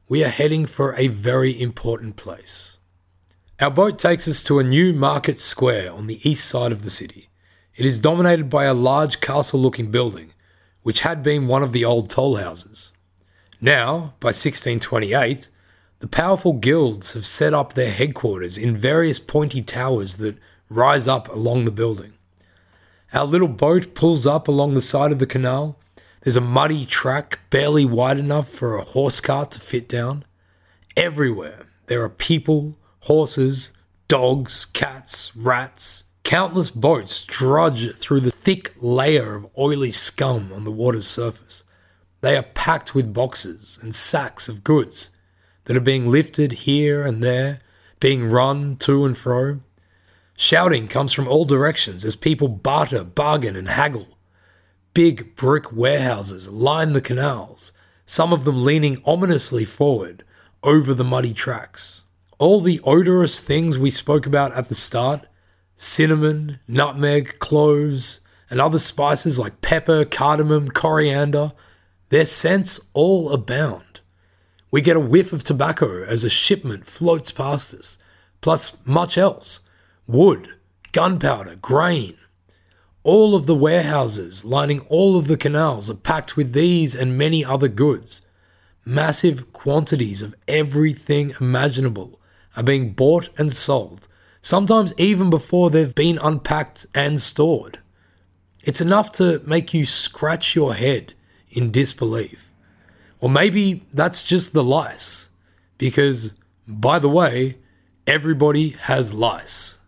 we 0.07 0.23
are 0.23 0.29
heading 0.29 0.65
for 0.65 0.95
a 0.95 1.07
very 1.07 1.59
important 1.59 2.15
place. 2.15 2.77
Our 3.59 3.71
boat 3.71 3.99
takes 3.99 4.27
us 4.27 4.43
to 4.43 4.59
a 4.59 4.63
new 4.63 4.93
market 4.93 5.39
square 5.39 5.91
on 5.91 6.07
the 6.07 6.27
east 6.27 6.47
side 6.47 6.71
of 6.71 6.83
the 6.83 6.89
city. 6.89 7.29
It 7.75 7.87
is 7.87 7.97
dominated 7.97 8.51
by 8.51 8.65
a 8.65 8.73
large 8.73 9.19
castle 9.19 9.59
looking 9.59 9.89
building, 9.89 10.33
which 10.83 10.99
had 10.99 11.23
been 11.23 11.47
one 11.47 11.63
of 11.63 11.71
the 11.71 11.83
old 11.83 12.07
toll 12.07 12.35
houses. 12.35 12.91
Now, 13.59 14.13
by 14.19 14.27
1628, 14.27 15.49
the 15.99 16.07
powerful 16.07 16.53
guilds 16.53 17.13
have 17.13 17.25
set 17.25 17.53
up 17.53 17.73
their 17.73 17.89
headquarters 17.89 18.59
in 18.59 18.77
various 18.77 19.17
pointy 19.17 19.63
towers 19.63 20.17
that 20.17 20.37
rise 20.69 21.07
up 21.07 21.27
along 21.29 21.65
the 21.65 21.71
building. 21.71 22.13
Our 23.11 23.25
little 23.25 23.47
boat 23.47 23.95
pulls 23.95 24.27
up 24.27 24.47
along 24.47 24.73
the 24.73 24.81
side 24.81 25.11
of 25.11 25.19
the 25.19 25.25
canal. 25.25 25.79
There's 26.21 26.37
a 26.37 26.41
muddy 26.41 26.85
track 26.85 27.39
barely 27.49 27.85
wide 27.85 28.17
enough 28.19 28.49
for 28.49 28.77
a 28.77 28.83
horse 28.83 29.19
cart 29.19 29.49
to 29.51 29.59
fit 29.59 29.89
down. 29.89 30.25
Everywhere 30.95 31.65
there 31.87 32.03
are 32.03 32.09
people, 32.09 32.77
horses, 33.01 33.71
dogs, 34.07 34.65
cats, 34.65 35.35
rats, 35.35 36.05
Countless 36.23 36.69
boats 36.69 37.21
drudge 37.21 37.95
through 37.97 38.21
the 38.21 38.31
thick 38.31 38.73
layer 38.79 39.35
of 39.35 39.47
oily 39.57 39.91
scum 39.91 40.51
on 40.53 40.63
the 40.63 40.71
water's 40.71 41.07
surface. 41.07 41.63
They 42.21 42.37
are 42.37 42.43
packed 42.43 42.95
with 42.95 43.13
boxes 43.13 43.77
and 43.81 43.93
sacks 43.93 44.47
of 44.47 44.63
goods 44.63 45.09
that 45.65 45.75
are 45.75 45.81
being 45.81 46.07
lifted 46.07 46.53
here 46.53 47.03
and 47.03 47.21
there, 47.21 47.59
being 47.99 48.29
run 48.29 48.77
to 48.77 49.03
and 49.03 49.17
fro. 49.17 49.59
Shouting 50.37 50.87
comes 50.87 51.11
from 51.11 51.27
all 51.27 51.43
directions 51.43 52.05
as 52.05 52.15
people 52.15 52.47
barter, 52.47 53.03
bargain, 53.03 53.57
and 53.57 53.67
haggle. 53.67 54.17
Big 54.93 55.35
brick 55.35 55.73
warehouses 55.73 56.47
line 56.47 56.93
the 56.93 57.01
canals, 57.01 57.73
some 58.05 58.31
of 58.31 58.45
them 58.45 58.63
leaning 58.63 59.01
ominously 59.05 59.65
forward 59.65 60.23
over 60.63 60.93
the 60.93 61.03
muddy 61.03 61.33
tracks. 61.33 62.03
All 62.39 62.61
the 62.61 62.79
odorous 62.85 63.41
things 63.41 63.77
we 63.77 63.91
spoke 63.91 64.25
about 64.25 64.53
at 64.53 64.69
the 64.69 64.75
start 64.75 65.27
cinnamon, 65.83 66.59
nutmeg, 66.67 67.39
cloves, 67.39 68.21
and 68.49 68.61
other 68.61 68.77
spices 68.77 69.37
like 69.37 69.61
pepper, 69.61 70.05
cardamom, 70.05 70.69
coriander, 70.69 71.51
Their 72.09 72.25
scents 72.25 72.79
all 72.93 73.31
abound. 73.31 73.99
We 74.69 74.81
get 74.81 74.95
a 74.95 74.99
whiff 74.99 75.33
of 75.33 75.43
tobacco 75.43 76.03
as 76.03 76.23
a 76.23 76.29
shipment 76.29 76.85
floats 76.85 77.31
past 77.31 77.73
us, 77.73 77.97
plus 78.39 78.77
much 78.85 79.17
else 79.17 79.61
wood, 80.05 80.49
gunpowder, 80.91 81.55
grain. 81.55 82.15
All 83.03 83.35
of 83.35 83.47
the 83.47 83.55
warehouses 83.55 84.45
lining 84.45 84.81
all 84.81 85.17
of 85.17 85.27
the 85.27 85.37
canals 85.37 85.89
are 85.89 85.95
packed 85.95 86.37
with 86.37 86.53
these 86.53 86.95
and 86.95 87.17
many 87.17 87.43
other 87.43 87.67
goods. 87.67 88.21
Massive 88.85 89.51
quantities 89.51 90.21
of 90.21 90.35
everything 90.47 91.33
imaginable 91.41 92.19
are 92.55 92.63
being 92.63 92.93
bought 92.93 93.29
and 93.37 93.51
sold, 93.51 94.07
sometimes 94.43 94.93
even 94.97 95.31
before 95.31 95.71
they've 95.71 95.95
been 95.95 96.19
unpacked 96.19 96.85
and 96.93 97.19
stored. 97.19 97.79
It's 98.61 98.81
enough 98.81 99.11
to 99.13 99.41
make 99.45 99.73
you 99.73 99.87
scratch 99.87 100.55
your 100.55 100.75
head 100.75 101.13
in 101.49 101.71
disbelief. 101.71 102.51
Or 103.19 103.29
maybe 103.29 103.85
that's 103.91 104.21
just 104.23 104.53
the 104.53 104.63
lice, 104.63 105.29
because, 105.77 106.33
by 106.67 106.99
the 106.99 107.09
way, 107.09 107.57
everybody 108.05 108.71
has 108.71 109.13
lice. 109.13 109.79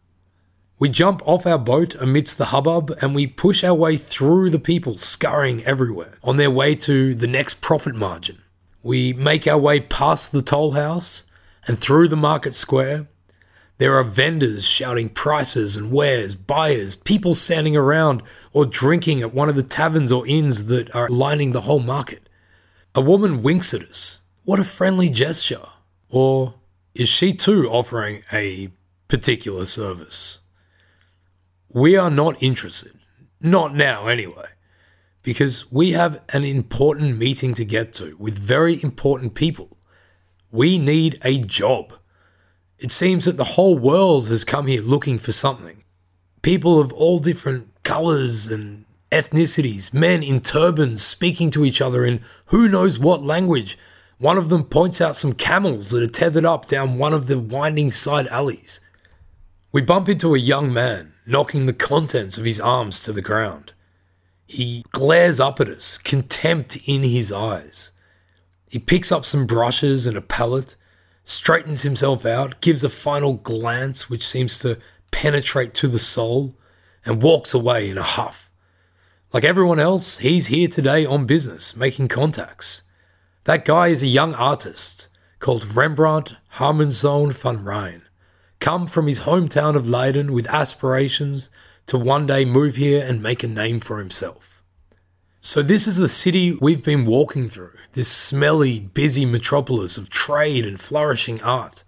We 0.80 0.90
jump 0.90 1.22
off 1.26 1.46
our 1.46 1.58
boat 1.58 1.96
amidst 1.96 2.38
the 2.38 2.46
hubbub 2.46 2.98
and 3.02 3.14
we 3.14 3.28
push 3.28 3.64
our 3.64 3.74
way 3.74 3.98
through 3.98 4.50
the 4.50 4.60
people 4.60 4.98
scurrying 4.98 5.64
everywhere 5.64 6.18
on 6.24 6.38
their 6.38 6.52
way 6.52 6.76
to 6.76 7.14
the 7.14 7.28
next 7.28 7.62
profit 7.62 7.96
margin. 7.96 8.42
We 8.84 9.14
make 9.14 9.48
our 9.48 9.58
way 9.58 9.80
past 9.80 10.32
the 10.32 10.42
toll 10.42 10.72
house 10.72 11.24
and 11.66 11.78
through 11.78 12.10
the 12.10 12.18
market 12.18 12.54
square. 12.54 13.08
There 13.78 13.96
are 13.98 14.04
vendors 14.04 14.66
shouting 14.66 15.10
prices 15.10 15.76
and 15.76 15.92
wares, 15.92 16.36
buyers, 16.36 16.96
people 16.96 17.36
standing 17.36 17.76
around 17.76 18.24
or 18.54 18.66
drinking 18.66 19.22
at 19.22 19.34
one 19.34 19.50
of 19.50 19.56
the 19.56 19.64
taverns 19.64 20.14
or 20.14 20.26
inns 20.26 20.68
that 20.68 20.96
are 20.96 21.10
lining 21.10 21.52
the 21.52 21.62
whole 21.62 21.80
market. 21.80 22.30
A 22.94 23.02
woman 23.02 23.44
winks 23.44 23.74
at 23.74 23.84
us. 23.84 24.22
What 24.46 24.60
a 24.60 24.64
friendly 24.64 25.10
gesture. 25.10 25.68
Or 26.10 26.56
is 26.94 27.10
she 27.10 27.34
too 27.34 27.70
offering 27.70 28.24
a 28.32 28.70
particular 29.10 29.66
service? 29.66 30.40
We 31.68 31.98
are 31.98 32.10
not 32.10 32.42
interested. 32.42 32.98
Not 33.42 33.76
now, 33.76 34.08
anyway. 34.08 34.48
Because 35.22 35.70
we 35.70 35.92
have 35.92 36.22
an 36.30 36.46
important 36.46 37.18
meeting 37.18 37.54
to 37.56 37.66
get 37.66 37.92
to 37.96 38.16
with 38.18 38.38
very 38.38 38.82
important 38.82 39.34
people. 39.34 39.78
We 40.50 40.78
need 40.78 41.20
a 41.26 41.40
job. 41.40 41.92
It 42.78 42.92
seems 42.92 43.26
that 43.26 43.38
the 43.38 43.44
whole 43.56 43.78
world 43.78 44.28
has 44.28 44.44
come 44.44 44.68
here 44.68 44.82
looking 44.82 45.18
for 45.18 45.32
something. 45.32 45.84
People 46.42 46.80
of 46.80 46.92
all 46.94 47.20
different 47.20 47.70
colors 47.84 48.48
and 48.48 48.86
ethnicities, 49.12 49.94
men 49.94 50.22
in 50.22 50.42
turbans 50.42 51.02
speaking 51.02 51.50
to 51.52 51.64
each 51.64 51.82
other 51.82 52.06
in 52.06 52.22
who 52.48 52.68
knows 52.68 53.00
what 53.00 53.24
language. 53.24 53.78
One 54.18 54.38
of 54.38 54.50
them 54.50 54.66
points 54.66 55.00
out 55.00 55.16
some 55.16 55.34
camels 55.34 55.90
that 55.92 56.04
are 56.04 56.08
tethered 56.08 56.46
up 56.46 56.68
down 56.68 56.98
one 56.98 57.14
of 57.14 57.28
the 57.28 57.40
winding 57.40 57.92
side 57.92 58.28
alleys. 58.28 58.82
We 59.72 59.82
bump 59.82 60.10
into 60.10 60.36
a 60.36 60.40
young 60.40 60.74
man 60.74 61.14
knocking 61.26 61.66
the 61.66 61.74
contents 61.74 62.38
of 62.38 62.46
his 62.46 62.62
arms 62.62 63.04
to 63.04 63.12
the 63.12 63.22
ground. 63.22 63.74
He 64.48 64.86
glares 64.92 65.40
up 65.40 65.60
at 65.60 65.70
us, 65.70 65.98
contempt 65.98 66.78
in 66.86 67.04
his 67.04 67.32
eyes. 67.32 67.92
He 68.70 68.80
picks 68.80 69.12
up 69.12 69.26
some 69.26 69.48
brushes 69.48 70.06
and 70.06 70.16
a 70.16 70.22
palette, 70.22 70.76
straightens 71.26 71.82
himself 71.82 72.26
out, 72.26 72.62
gives 72.62 72.86
a 72.86 72.90
final 72.90 73.34
glance 73.34 74.10
which 74.10 74.26
seems 74.26 74.58
to 74.60 74.80
penetrate 75.12 75.74
to 75.74 75.90
the 75.90 76.00
soul, 76.00 76.56
and 77.06 77.22
walks 77.22 77.54
away 77.54 77.90
in 77.90 77.98
a 77.98 78.04
huff. 78.04 78.50
Like 79.34 79.44
everyone 79.44 79.80
else, 79.80 80.20
he's 80.20 80.48
here 80.48 80.70
today 80.70 81.06
on 81.06 81.26
business, 81.26 81.76
making 81.76 82.08
contacts. 82.08 82.84
That 83.44 83.66
guy 83.66 83.90
is 83.90 84.02
a 84.02 84.08
young 84.08 84.34
artist 84.34 85.10
called 85.40 85.76
Rembrandt 85.76 86.38
Harmenszoon 86.54 87.34
van 87.34 87.60
Rijn 87.60 88.02
come 88.60 88.88
from 88.88 89.06
his 89.06 89.22
hometown 89.22 89.76
of 89.76 89.88
Leiden 89.88 90.34
with 90.34 90.48
aspirations 90.48 91.50
to 91.86 92.00
one 92.00 92.26
day 92.26 92.46
move 92.46 92.78
here 92.78 93.06
and 93.06 93.22
make 93.22 93.44
a 93.44 93.48
name 93.48 93.80
for 93.80 94.00
himself. 94.00 94.55
So, 95.46 95.62
this 95.62 95.86
is 95.86 95.98
the 95.98 96.10
city 96.10 96.54
we've 96.54 96.84
been 96.84 97.06
walking 97.06 97.50
through, 97.50 97.74
this 97.92 98.08
smelly, 98.08 98.80
busy 98.80 99.26
metropolis 99.26 99.96
of 99.96 100.10
trade 100.10 100.66
and 100.66 100.82
flourishing 100.82 101.40
art. 101.44 101.84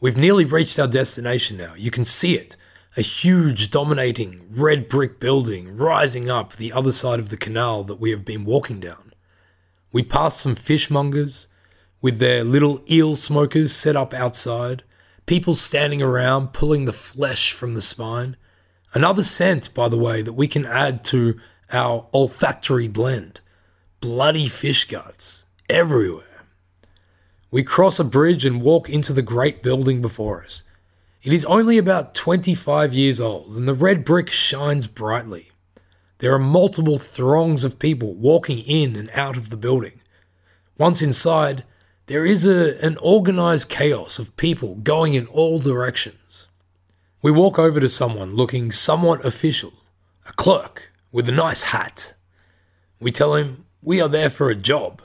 We've 0.00 0.16
nearly 0.16 0.44
reached 0.44 0.76
our 0.76 0.88
destination 0.88 1.56
now. 1.56 1.74
You 1.76 1.92
can 1.92 2.04
see 2.04 2.34
it 2.34 2.56
a 2.96 3.00
huge, 3.02 3.70
dominating 3.70 4.44
red 4.50 4.88
brick 4.88 5.20
building 5.20 5.76
rising 5.76 6.28
up 6.28 6.56
the 6.56 6.72
other 6.72 6.90
side 6.90 7.20
of 7.20 7.28
the 7.28 7.36
canal 7.36 7.84
that 7.84 8.00
we 8.00 8.10
have 8.10 8.24
been 8.24 8.44
walking 8.44 8.80
down. 8.80 9.12
We 9.92 10.02
pass 10.02 10.40
some 10.40 10.56
fishmongers 10.56 11.46
with 12.02 12.18
their 12.18 12.42
little 12.42 12.82
eel 12.90 13.14
smokers 13.14 13.72
set 13.72 13.94
up 13.94 14.12
outside, 14.12 14.82
people 15.26 15.54
standing 15.54 16.02
around 16.02 16.52
pulling 16.52 16.86
the 16.86 16.92
flesh 16.92 17.52
from 17.52 17.74
the 17.74 17.82
spine. 17.82 18.36
Another 18.94 19.22
scent, 19.22 19.72
by 19.74 19.88
the 19.88 19.96
way, 19.96 20.22
that 20.22 20.32
we 20.32 20.48
can 20.48 20.66
add 20.66 21.04
to 21.04 21.38
our 21.72 22.06
olfactory 22.12 22.88
blend 22.88 23.40
bloody 24.00 24.48
fish 24.48 24.86
guts 24.86 25.44
everywhere. 25.68 26.24
We 27.50 27.62
cross 27.62 27.98
a 27.98 28.04
bridge 28.04 28.44
and 28.44 28.62
walk 28.62 28.88
into 28.88 29.12
the 29.12 29.22
great 29.22 29.62
building 29.62 30.00
before 30.00 30.42
us. 30.42 30.62
It 31.22 31.32
is 31.32 31.44
only 31.44 31.76
about 31.76 32.14
25 32.14 32.94
years 32.94 33.20
old, 33.20 33.54
and 33.54 33.68
the 33.68 33.74
red 33.74 34.04
brick 34.04 34.30
shines 34.30 34.86
brightly. 34.86 35.50
There 36.18 36.32
are 36.32 36.38
multiple 36.38 36.98
throngs 36.98 37.62
of 37.64 37.78
people 37.78 38.14
walking 38.14 38.60
in 38.60 38.96
and 38.96 39.10
out 39.10 39.36
of 39.36 39.50
the 39.50 39.56
building. 39.56 40.00
Once 40.78 41.02
inside, 41.02 41.64
there 42.06 42.24
is 42.24 42.46
a, 42.46 42.82
an 42.84 42.96
organized 43.02 43.68
chaos 43.68 44.18
of 44.18 44.36
people 44.36 44.76
going 44.76 45.14
in 45.14 45.26
all 45.26 45.58
directions. 45.58 46.46
We 47.20 47.30
walk 47.30 47.58
over 47.58 47.80
to 47.80 47.88
someone 47.88 48.34
looking 48.34 48.72
somewhat 48.72 49.24
official, 49.24 49.72
a 50.26 50.32
clerk 50.32 50.89
with 51.12 51.28
a 51.28 51.32
nice 51.32 51.64
hat. 51.64 52.14
We 52.98 53.12
tell 53.12 53.34
him 53.34 53.66
we 53.82 54.00
are 54.00 54.08
there 54.08 54.30
for 54.30 54.50
a 54.50 54.54
job, 54.54 55.02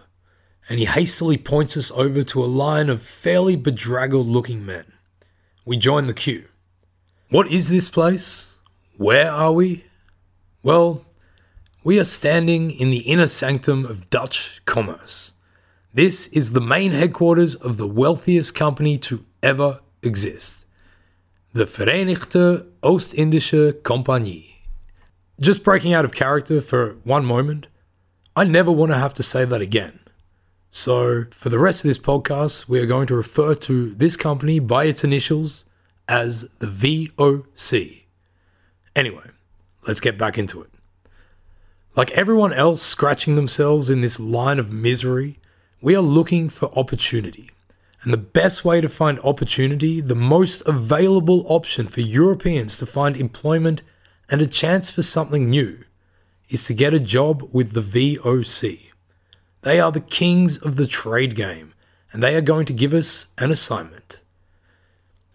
and 0.68 0.80
he 0.80 0.86
hastily 0.86 1.38
points 1.38 1.78
us 1.78 1.91
over 1.91 2.24
to 2.24 2.44
a 2.44 2.46
line 2.46 2.89
of 2.89 3.02
fairly 3.02 3.56
bedraggled 3.56 4.28
looking 4.28 4.65
men. 4.65 4.86
We 5.65 5.78
join 5.78 6.08
the 6.08 6.13
queue. 6.13 6.46
What 7.30 7.52
is 7.52 7.70
this 7.70 7.89
place? 7.89 8.58
Where 8.98 9.32
are 9.32 9.52
we? 9.52 9.86
Well, 10.62 11.06
we 11.84 12.00
are 12.00 12.06
standing 12.06 12.72
in 12.72 12.89
the 12.89 13.00
inner 13.00 13.28
sanctum 13.28 13.86
of 13.86 14.10
Dutch 14.10 14.62
commerce. 14.65 15.34
This 15.94 16.28
is 16.28 16.52
the 16.52 16.62
main 16.62 16.91
headquarters 16.91 17.56
of 17.56 17.78
the 17.78 17.88
wealthiest 17.88 18.54
company 18.54 18.98
to 19.00 19.26
ever 19.41 19.82
exist 20.02 20.65
the 21.54 21.65
Verenigde 21.65 22.65
Oost-Indische 22.84 23.82
Compagnie. 23.82 24.55
Just 25.39 25.63
breaking 25.63 25.93
out 25.93 26.06
of 26.06 26.13
character 26.13 26.62
for 26.62 26.93
one 27.04 27.26
moment, 27.26 27.67
I 28.38 28.45
never 28.45 28.71
want 28.71 28.93
to 28.93 28.98
have 28.98 29.13
to 29.15 29.24
say 29.24 29.43
that 29.43 29.62
again. 29.62 30.00
So, 30.69 31.26
for 31.32 31.50
the 31.50 31.60
rest 31.60 31.84
of 31.84 31.89
this 31.89 31.98
podcast, 31.98 32.69
we 32.69 32.80
are 32.80 32.86
going 32.86 33.08
to 33.08 33.15
refer 33.15 33.56
to 33.56 33.95
this 33.95 34.15
company 34.15 34.60
by 34.60 34.86
its 34.86 35.04
initials 35.04 35.65
as 36.08 36.50
the 36.60 36.67
VOC. 36.67 38.04
Anyway, 38.95 39.30
let's 39.86 40.00
get 40.00 40.17
back 40.17 40.38
into 40.38 40.62
it. 40.62 40.69
Like 41.95 42.12
everyone 42.12 42.54
else 42.54 42.82
scratching 42.82 43.36
themselves 43.36 43.89
in 43.89 44.02
this 44.02 44.19
line 44.19 44.60
of 44.60 44.71
misery, 44.71 45.39
we 45.82 45.95
are 45.95 46.02
looking 46.02 46.50
for 46.50 46.78
opportunity. 46.78 47.52
And 48.04 48.13
the 48.13 48.17
best 48.17 48.63
way 48.63 48.82
to 48.82 48.89
find 48.89 49.19
opportunity, 49.19 50.00
the 50.00 50.15
most 50.15 50.62
available 50.65 51.45
option 51.48 51.88
for 51.88 52.02
Europeans 52.02 52.78
to 52.78 52.86
find 52.86 53.17
employment 53.17 53.82
and 54.30 54.42
a 54.42 54.48
chance 54.48 54.90
for 54.90 55.04
something 55.04 55.50
new, 55.50 55.84
is 56.50 56.66
to 56.66 56.74
get 56.74 56.94
a 56.94 57.00
job 57.00 57.50
with 57.52 57.74
the 57.74 57.82
VOC. 57.82 58.90
They 59.62 59.80
are 59.80 59.92
the 59.92 60.00
kings 60.00 60.58
of 60.58 60.76
the 60.76 60.88
trade 60.88 61.36
game, 61.36 61.74
and 62.12 62.22
they 62.22 62.36
are 62.36 62.42
going 62.42 62.66
to 62.68 62.74
give 62.74 62.94
us 62.94 63.28
an 63.38 63.52
assignment. 63.52 64.20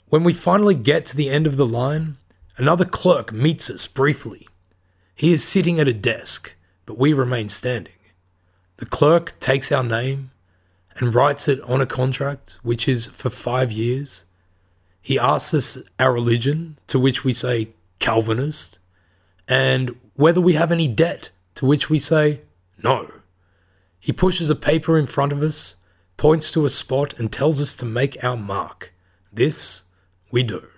When 0.09 0.25
we 0.25 0.33
finally 0.33 0.75
get 0.75 1.05
to 1.07 1.17
the 1.17 1.31
end 1.31 1.47
of 1.47 1.57
the 1.57 1.67
line, 1.67 2.17
another 2.57 2.85
clerk 2.85 3.33
meets 3.33 3.71
us 3.71 3.87
briefly. 3.87 4.49
He 5.15 5.33
is 5.33 5.45
sitting 5.45 5.79
at 5.79 5.89
a 5.89 5.93
desk, 5.93 6.55
but 6.87 6.99
we 6.99 7.13
remain 7.13 7.49
standing. 7.49 7.93
The 8.79 8.87
clerk 8.87 9.39
takes 9.39 9.71
our 9.71 9.85
name, 9.85 10.31
and 10.97 11.15
writes 11.15 11.49
it 11.49 11.61
on 11.63 11.81
a 11.81 11.87
contract, 11.87 12.59
which 12.63 12.89
is 12.89 13.07
for 13.07 13.31
five 13.31 13.71
years. 13.71 14.25
He 15.01 15.19
asks 15.19 15.55
us 15.55 15.79
our 15.99 16.13
religion, 16.13 16.79
to 16.89 16.99
which 16.99 17.25
we 17.25 17.33
say 17.33 17.71
Calvinist, 18.01 18.79
and 19.51 19.97
whether 20.15 20.41
we 20.41 20.53
have 20.53 20.71
any 20.71 20.87
debt, 20.87 21.31
to 21.57 21.67
which 21.67 21.91
we 21.91 21.99
say 21.99 22.41
no. 22.83 23.13
He 23.99 24.13
pushes 24.13 24.49
a 24.49 24.55
paper 24.55 24.97
in 24.97 25.07
front 25.07 25.33
of 25.33 25.43
us, 25.43 25.75
points 26.17 26.53
to 26.53 26.65
a 26.65 26.71
spot, 26.71 27.19
and 27.19 27.31
tells 27.31 27.61
us 27.61 27.75
to 27.75 27.85
make 27.85 28.23
our 28.23 28.37
mark. 28.37 28.95
This 29.33 29.83
we 30.31 30.45
do. 30.45 30.69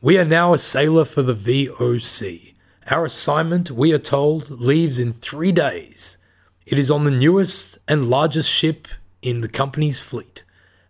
We 0.00 0.18
are 0.18 0.24
now 0.24 0.52
a 0.52 0.58
sailor 0.58 1.04
for 1.04 1.22
the 1.22 1.36
VOC. 1.36 2.54
Our 2.90 3.04
assignment, 3.04 3.70
we 3.70 3.92
are 3.92 3.98
told, 3.98 4.50
leaves 4.50 4.98
in 4.98 5.12
three 5.12 5.52
days 5.52 6.18
It 6.66 6.78
is 6.78 6.90
on 6.90 7.04
the 7.04 7.10
newest 7.12 7.78
and 7.86 8.10
largest 8.10 8.50
ship 8.50 8.88
in 9.20 9.40
the 9.40 9.48
company's 9.48 10.00
fleet, 10.00 10.42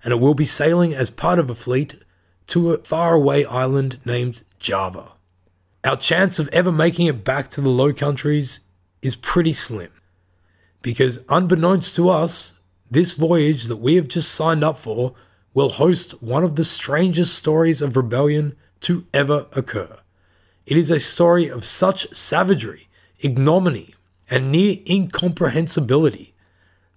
and 0.03 0.13
it 0.13 0.21
will 0.21 0.35
be 0.35 0.47
sailing 0.47 0.95
as 0.95 1.11
part 1.11 1.39
of 1.39 1.51
a 1.51 1.55
fleet 1.55 2.03
to 2.49 2.73
a 2.73 2.79
faraway 2.79 3.45
island 3.45 4.01
named 4.07 4.45
Java. 4.59 5.12
Our 5.85 5.97
chance 5.97 6.39
of 6.39 6.49
ever 6.49 6.71
making 6.71 7.07
it 7.07 7.25
back 7.25 7.51
to 7.51 7.61
the 7.61 7.69
Low 7.69 7.93
Countries 7.93 8.61
is 9.03 9.17
pretty 9.17 9.53
slim, 9.53 9.91
because 10.81 11.25
unbeknownst 11.29 11.97
to 11.97 12.09
us, 12.09 12.61
this 12.89 13.15
voyage 13.15 13.65
that 13.65 13.79
we 13.79 13.97
have 13.97 14.07
just 14.07 14.33
signed 14.33 14.63
up 14.63 14.79
for 14.79 15.15
will 15.55 15.71
host 15.71 16.23
one 16.23 16.45
of 16.45 16.55
the 16.55 16.63
strangest 16.63 17.35
stories 17.35 17.83
of 17.83 17.97
rebellion 17.97 18.55
to 18.83 19.07
ever 19.13 19.49
occur. 19.53 19.99
It 20.67 20.77
is 20.77 20.89
a 20.89 21.01
story 21.01 21.49
of 21.49 21.65
such 21.65 22.15
savagery, 22.15 22.89
ignominy, 23.19 23.97
and 24.31 24.53
near 24.53 24.77
incomprehensibility 24.89 26.33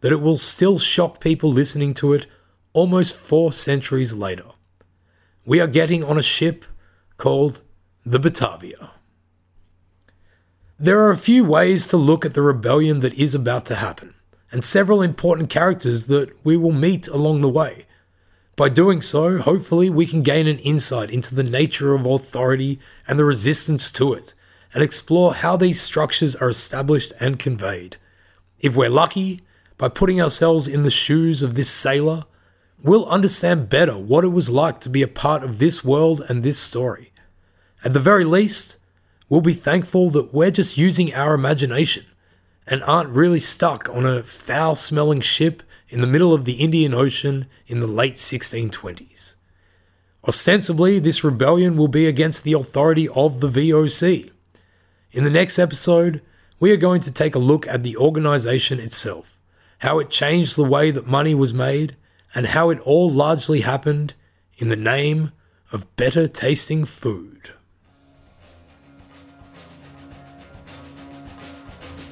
that 0.01 0.11
it 0.11 0.21
will 0.21 0.37
still 0.37 0.77
shock 0.77 1.19
people 1.19 1.51
listening 1.51 1.95
to 1.95 2.13
it 2.13 2.27
almost 2.73 3.15
four 3.15 3.51
centuries 3.51 4.13
later. 4.13 4.51
We 5.43 5.59
are 5.59 5.67
getting 5.67 6.03
on 6.03 6.19
a 6.19 6.23
ship 6.23 6.65
called 7.17 7.61
the 8.07 8.19
Batavia. 8.19 8.91
There 10.77 10.99
are 10.99 11.09
a 11.09 11.17
few 11.17 11.43
ways 11.43 11.87
to 11.87 11.97
look 11.97 12.23
at 12.23 12.35
the 12.35 12.43
rebellion 12.43 12.99
that 12.99 13.15
is 13.15 13.33
about 13.33 13.65
to 13.65 13.75
happen, 13.75 14.13
and 14.51 14.63
several 14.63 15.01
important 15.01 15.49
characters 15.49 16.05
that 16.05 16.29
we 16.45 16.55
will 16.55 16.71
meet 16.71 17.07
along 17.07 17.41
the 17.41 17.49
way. 17.49 17.87
By 18.55 18.69
doing 18.69 19.01
so, 19.01 19.39
hopefully, 19.39 19.89
we 19.89 20.05
can 20.05 20.21
gain 20.21 20.45
an 20.45 20.59
insight 20.59 21.09
into 21.09 21.33
the 21.33 21.43
nature 21.43 21.95
of 21.95 22.05
authority 22.05 22.79
and 23.07 23.17
the 23.17 23.25
resistance 23.25 23.91
to 23.93 24.13
it, 24.13 24.35
and 24.71 24.83
explore 24.83 25.33
how 25.33 25.57
these 25.57 25.81
structures 25.81 26.35
are 26.35 26.49
established 26.49 27.11
and 27.19 27.39
conveyed. 27.39 27.97
If 28.59 28.75
we're 28.75 28.89
lucky, 28.89 29.41
by 29.79 29.89
putting 29.89 30.21
ourselves 30.21 30.67
in 30.67 30.83
the 30.83 30.91
shoes 30.91 31.41
of 31.41 31.55
this 31.55 31.71
sailor, 31.71 32.25
we'll 32.83 33.07
understand 33.07 33.67
better 33.67 33.97
what 33.97 34.23
it 34.23 34.27
was 34.27 34.51
like 34.51 34.79
to 34.81 34.89
be 34.89 35.01
a 35.01 35.07
part 35.07 35.43
of 35.43 35.57
this 35.57 35.83
world 35.83 36.23
and 36.29 36.43
this 36.43 36.59
story. 36.59 37.11
At 37.85 37.93
the 37.93 37.99
very 37.99 38.23
least, 38.25 38.77
we'll 39.29 39.41
be 39.41 39.53
thankful 39.53 40.09
that 40.09 40.33
we're 40.33 40.49
just 40.49 40.75
using 40.75 41.13
our 41.13 41.35
imagination 41.35 42.07
and 42.65 42.81
aren't 42.83 43.11
really 43.11 43.39
stuck 43.39 43.87
on 43.89 44.07
a 44.07 44.23
foul 44.23 44.75
smelling 44.75 45.21
ship 45.21 45.61
in 45.89 46.01
the 46.01 46.07
middle 46.07 46.33
of 46.33 46.45
the 46.45 46.53
Indian 46.53 46.95
Ocean 46.95 47.45
in 47.67 47.81
the 47.81 47.87
late 47.87 48.15
1620s. 48.15 49.35
Ostensibly, 50.27 50.97
this 50.97 51.23
rebellion 51.23 51.77
will 51.77 51.87
be 51.87 52.07
against 52.07 52.43
the 52.43 52.53
authority 52.53 53.07
of 53.09 53.39
the 53.39 53.49
VOC. 53.49 54.31
In 55.11 55.23
the 55.23 55.29
next 55.29 55.59
episode, 55.59 56.23
we 56.59 56.71
are 56.71 56.77
going 56.77 57.01
to 57.01 57.11
take 57.11 57.35
a 57.35 57.39
look 57.39 57.67
at 57.67 57.83
the 57.83 57.97
organization 57.97 58.79
itself, 58.79 59.37
how 59.79 59.99
it 59.99 60.09
changed 60.09 60.55
the 60.55 60.63
way 60.63 60.89
that 60.89 61.05
money 61.05 61.35
was 61.35 61.53
made, 61.53 61.95
and 62.33 62.47
how 62.47 62.71
it 62.71 62.79
all 62.79 63.11
largely 63.11 63.61
happened 63.61 64.15
in 64.57 64.69
the 64.69 64.75
name 64.75 65.31
of 65.71 65.95
better 65.95 66.27
tasting 66.27 66.83
food. 66.83 67.34